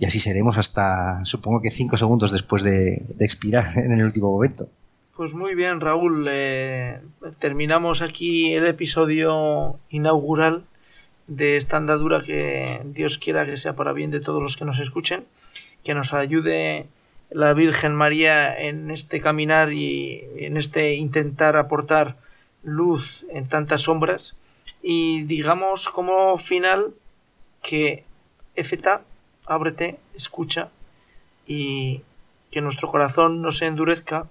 así 0.06 0.20
seremos 0.20 0.58
hasta, 0.58 1.24
supongo 1.26 1.62
que 1.62 1.72
cinco 1.72 1.98
segundos 1.98 2.32
después 2.32 2.64
de, 2.64 2.96
expirar 3.20 3.66
en 3.78 3.94
el 3.94 4.04
último 4.04 4.32
momento. 4.32 4.70
Pues 5.16 5.34
muy 5.34 5.56
bien, 5.56 5.82
Raúl. 5.82 6.28
Eh, 6.30 7.02
terminamos 7.40 8.02
aquí 8.02 8.54
el 8.54 8.68
episodio 8.68 9.80
inaugural 9.90 10.64
de 11.26 11.58
esta 11.58 11.78
andadura 11.78 12.22
que 12.22 12.82
Dios 12.86 13.18
quiera 13.18 13.46
que 13.46 13.58
sea 13.58 13.76
para 13.76 13.94
bien 13.94 14.12
de 14.12 14.20
todos 14.20 14.42
los 14.42 14.56
que 14.58 14.66
nos 14.66 14.80
escuchen, 14.80 15.26
que 15.84 15.94
nos 15.94 16.14
ayude 16.14 16.86
la 17.30 17.54
Virgen 17.54 17.96
María 17.96 18.56
en 18.58 18.92
este 18.92 19.20
caminar 19.20 19.74
y 19.74 20.24
en 20.38 20.56
este 20.56 20.94
intentar 20.96 21.58
aportar 21.58 22.16
luz 22.64 23.26
en 23.30 23.48
tantas 23.48 23.82
sombras 23.84 24.38
y 24.82 25.24
digamos 25.24 25.90
como 25.90 26.38
final 26.38 26.94
que 27.62 28.04
Efeta, 28.56 29.02
ábrete, 29.48 30.00
escucha 30.16 30.70
y 31.46 32.02
que 32.52 32.62
nuestro 32.62 32.88
corazón 32.88 33.42
no 33.42 33.52
se 33.52 33.66
endurezca 33.66 34.28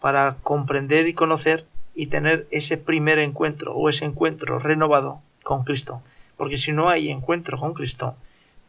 para 0.00 0.36
comprender 0.42 1.08
y 1.08 1.14
conocer 1.14 1.66
y 1.94 2.06
tener 2.06 2.46
ese 2.50 2.76
primer 2.76 3.18
encuentro 3.18 3.74
o 3.74 3.88
ese 3.88 4.04
encuentro 4.04 4.58
renovado 4.58 5.20
con 5.42 5.64
Cristo. 5.64 6.02
Porque 6.36 6.56
si 6.56 6.72
no 6.72 6.88
hay 6.88 7.10
encuentro 7.10 7.58
con 7.58 7.74
Cristo, 7.74 8.14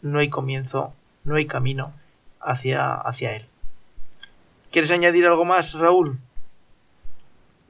no 0.02 0.20
hay 0.20 0.30
comienzo, 0.30 0.94
no 1.24 1.36
hay 1.36 1.46
camino 1.46 1.94
hacia, 2.40 2.94
hacia 2.94 3.36
Él. 3.36 3.46
¿Quieres 4.72 4.92
añadir 4.92 5.28
algo 5.28 5.46
más, 5.46 5.74
Raúl? 5.76 6.18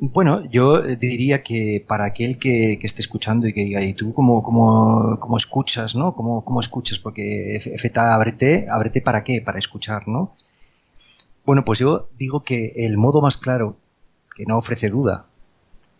Bueno, 0.04 0.42
yo 0.50 0.82
diría 0.82 1.44
que 1.44 1.86
para 1.88 2.06
aquel 2.06 2.40
que, 2.40 2.74
esté 2.82 3.02
escuchando 3.04 3.48
y 3.48 3.54
que 3.54 3.64
diga, 3.64 3.84
¿y 3.84 3.94
tú 3.94 4.16
cómo, 4.16 4.42
cómo, 4.42 5.38
escuchas, 5.38 5.96
no? 5.96 6.16
¿Cómo, 6.16 6.44
¿Cómo, 6.44 6.60
escuchas? 6.60 6.98
Porque 6.98 7.62
feta, 7.78 8.16
ábrete, 8.16 8.66
ábrete 8.68 9.02
para 9.04 9.24
qué? 9.24 9.44
Para 9.44 9.60
escuchar, 9.60 10.08
¿no? 10.08 10.32
Bueno, 11.46 11.64
pues 11.64 11.78
yo 11.78 12.10
digo 12.18 12.42
que 12.42 12.72
el 12.78 12.98
modo 12.98 13.22
más 13.22 13.38
claro, 13.38 13.78
que 14.36 14.46
no 14.48 14.58
ofrece 14.58 14.90
duda, 14.90 15.28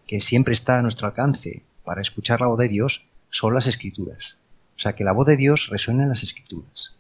que 0.08 0.20
siempre 0.20 0.54
está 0.54 0.80
a 0.80 0.82
nuestro 0.82 1.06
alcance 1.06 1.64
para 1.86 2.02
escuchar 2.02 2.42
la 2.42 2.48
voz 2.48 2.58
de 2.58 2.70
Dios, 2.70 3.06
son 3.30 3.54
las 3.54 3.68
escrituras. 3.68 4.40
O 4.78 4.80
sea, 4.80 4.96
que 4.96 5.04
la 5.04 5.12
voz 5.12 5.28
de 5.28 5.38
Dios 5.38 5.70
resuena 5.70 6.02
en 6.02 6.10
las 6.10 6.24
escrituras. 6.24 6.96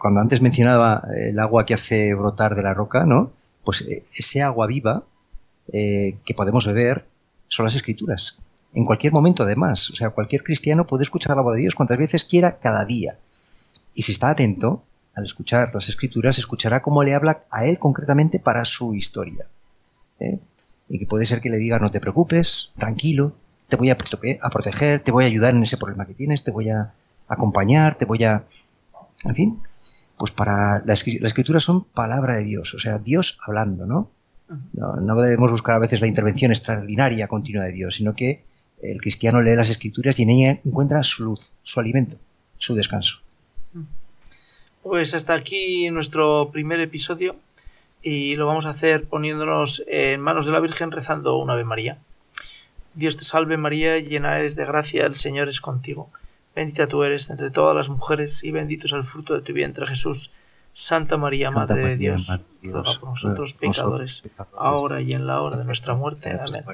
cuando 0.00 0.18
antes 0.18 0.40
mencionaba 0.40 1.04
el 1.16 1.38
agua 1.38 1.66
que 1.66 1.74
hace 1.74 2.14
brotar 2.14 2.56
de 2.56 2.64
la 2.64 2.74
roca, 2.74 3.06
¿no? 3.06 3.32
Pues 3.62 3.82
eh, 3.82 4.02
ese 4.18 4.42
agua 4.42 4.66
viva 4.66 5.06
eh, 5.72 6.18
que 6.24 6.34
podemos 6.34 6.66
beber 6.66 7.06
son 7.48 7.64
las 7.64 7.74
escrituras. 7.74 8.42
En 8.74 8.84
cualquier 8.84 9.12
momento, 9.12 9.42
además. 9.42 9.90
O 9.90 9.96
sea, 9.96 10.10
cualquier 10.10 10.42
cristiano 10.42 10.86
puede 10.86 11.02
escuchar 11.02 11.36
la 11.36 11.42
voz 11.42 11.54
de 11.54 11.60
Dios 11.60 11.74
cuantas 11.74 11.98
veces 11.98 12.24
quiera 12.24 12.58
cada 12.58 12.84
día. 12.84 13.18
Y 13.94 14.02
si 14.02 14.12
está 14.12 14.30
atento, 14.30 14.82
al 15.14 15.24
escuchar 15.24 15.70
las 15.74 15.88
escrituras, 15.88 16.38
escuchará 16.38 16.80
cómo 16.80 17.02
le 17.04 17.14
habla 17.14 17.40
a 17.50 17.66
él 17.66 17.78
concretamente 17.78 18.38
para 18.38 18.64
su 18.64 18.94
historia. 18.94 19.46
¿eh? 20.20 20.38
Y 20.88 20.98
que 20.98 21.06
puede 21.06 21.26
ser 21.26 21.40
que 21.40 21.50
le 21.50 21.58
diga, 21.58 21.78
no 21.78 21.90
te 21.90 22.00
preocupes, 22.00 22.72
tranquilo, 22.78 23.36
te 23.68 23.76
voy 23.76 23.90
a, 23.90 23.96
a 24.40 24.50
proteger, 24.50 25.02
te 25.02 25.12
voy 25.12 25.24
a 25.24 25.26
ayudar 25.26 25.54
en 25.54 25.62
ese 25.62 25.76
problema 25.76 26.06
que 26.06 26.14
tienes, 26.14 26.42
te 26.42 26.50
voy 26.50 26.70
a 26.70 26.94
acompañar, 27.28 27.96
te 27.96 28.06
voy 28.06 28.24
a... 28.24 28.44
En 29.24 29.34
fin, 29.34 29.60
pues 30.18 30.30
para 30.30 30.82
la, 30.84 30.92
escritura 30.92 31.60
son 31.60 31.84
palabra 31.84 32.34
de 32.34 32.44
Dios, 32.44 32.74
o 32.74 32.78
sea, 32.78 32.98
Dios 32.98 33.38
hablando, 33.46 33.86
¿no? 33.86 34.10
¿No? 34.72 35.22
debemos 35.22 35.50
buscar 35.50 35.76
a 35.76 35.80
veces 35.80 36.00
la 36.00 36.06
intervención 36.06 36.50
extraordinaria 36.50 37.28
continua 37.28 37.64
de 37.64 37.72
Dios, 37.72 37.96
sino 37.96 38.14
que 38.14 38.42
el 38.82 39.00
cristiano 39.00 39.40
lee 39.40 39.54
las 39.54 39.70
escrituras 39.70 40.18
y 40.18 40.24
en 40.24 40.30
ella 40.30 40.60
encuentra 40.64 41.02
su 41.02 41.24
luz, 41.24 41.52
su 41.62 41.80
alimento, 41.80 42.16
su 42.58 42.74
descanso. 42.74 43.20
Pues 44.82 45.14
hasta 45.14 45.34
aquí 45.34 45.88
nuestro 45.90 46.50
primer 46.50 46.80
episodio 46.80 47.36
y 48.02 48.34
lo 48.34 48.46
vamos 48.46 48.66
a 48.66 48.70
hacer 48.70 49.04
poniéndonos 49.04 49.84
en 49.86 50.20
manos 50.20 50.44
de 50.44 50.52
la 50.52 50.58
Virgen 50.58 50.90
rezando 50.90 51.36
una 51.38 51.52
Ave 51.52 51.64
María. 51.64 51.98
Dios 52.94 53.16
te 53.16 53.24
salve 53.24 53.56
María, 53.56 53.98
llena 53.98 54.38
eres 54.38 54.56
de 54.56 54.66
gracia, 54.66 55.06
el 55.06 55.14
Señor 55.14 55.48
es 55.48 55.60
contigo. 55.60 56.10
Bendita 56.54 56.86
tú 56.86 57.04
eres 57.04 57.30
entre 57.30 57.50
todas 57.50 57.74
las 57.74 57.88
mujeres 57.88 58.44
y 58.44 58.50
bendito 58.50 58.86
es 58.86 58.92
el 58.92 59.04
fruto 59.04 59.34
de 59.34 59.40
tu 59.40 59.52
vientre 59.52 59.86
Jesús. 59.86 60.30
Santa 60.72 61.16
María, 61.16 61.50
Madre 61.50 61.88
de 61.88 61.96
Dios, 61.96 62.28
ruega 62.62 62.82
por 62.82 63.10
nosotros 63.10 63.54
pecadores, 63.54 64.22
ahora 64.58 65.00
y 65.00 65.12
en 65.12 65.26
la 65.26 65.40
hora 65.42 65.58
de 65.58 65.64
nuestra 65.64 65.94
muerte. 65.94 66.30
Amén. 66.30 66.64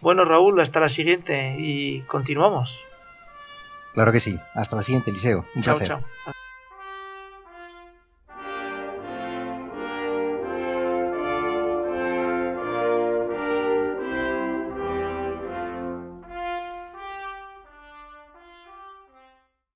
Bueno, 0.00 0.24
Raúl, 0.24 0.60
hasta 0.60 0.80
la 0.80 0.88
siguiente 0.88 1.56
y 1.58 2.02
continuamos. 2.02 2.84
Claro 3.94 4.12
que 4.12 4.20
sí. 4.20 4.38
Hasta 4.54 4.76
la 4.76 4.82
siguiente, 4.82 5.10
Eliseo. 5.10 5.46
Un 5.54 5.62
chao, 5.62 5.80
Chao. 5.80 6.04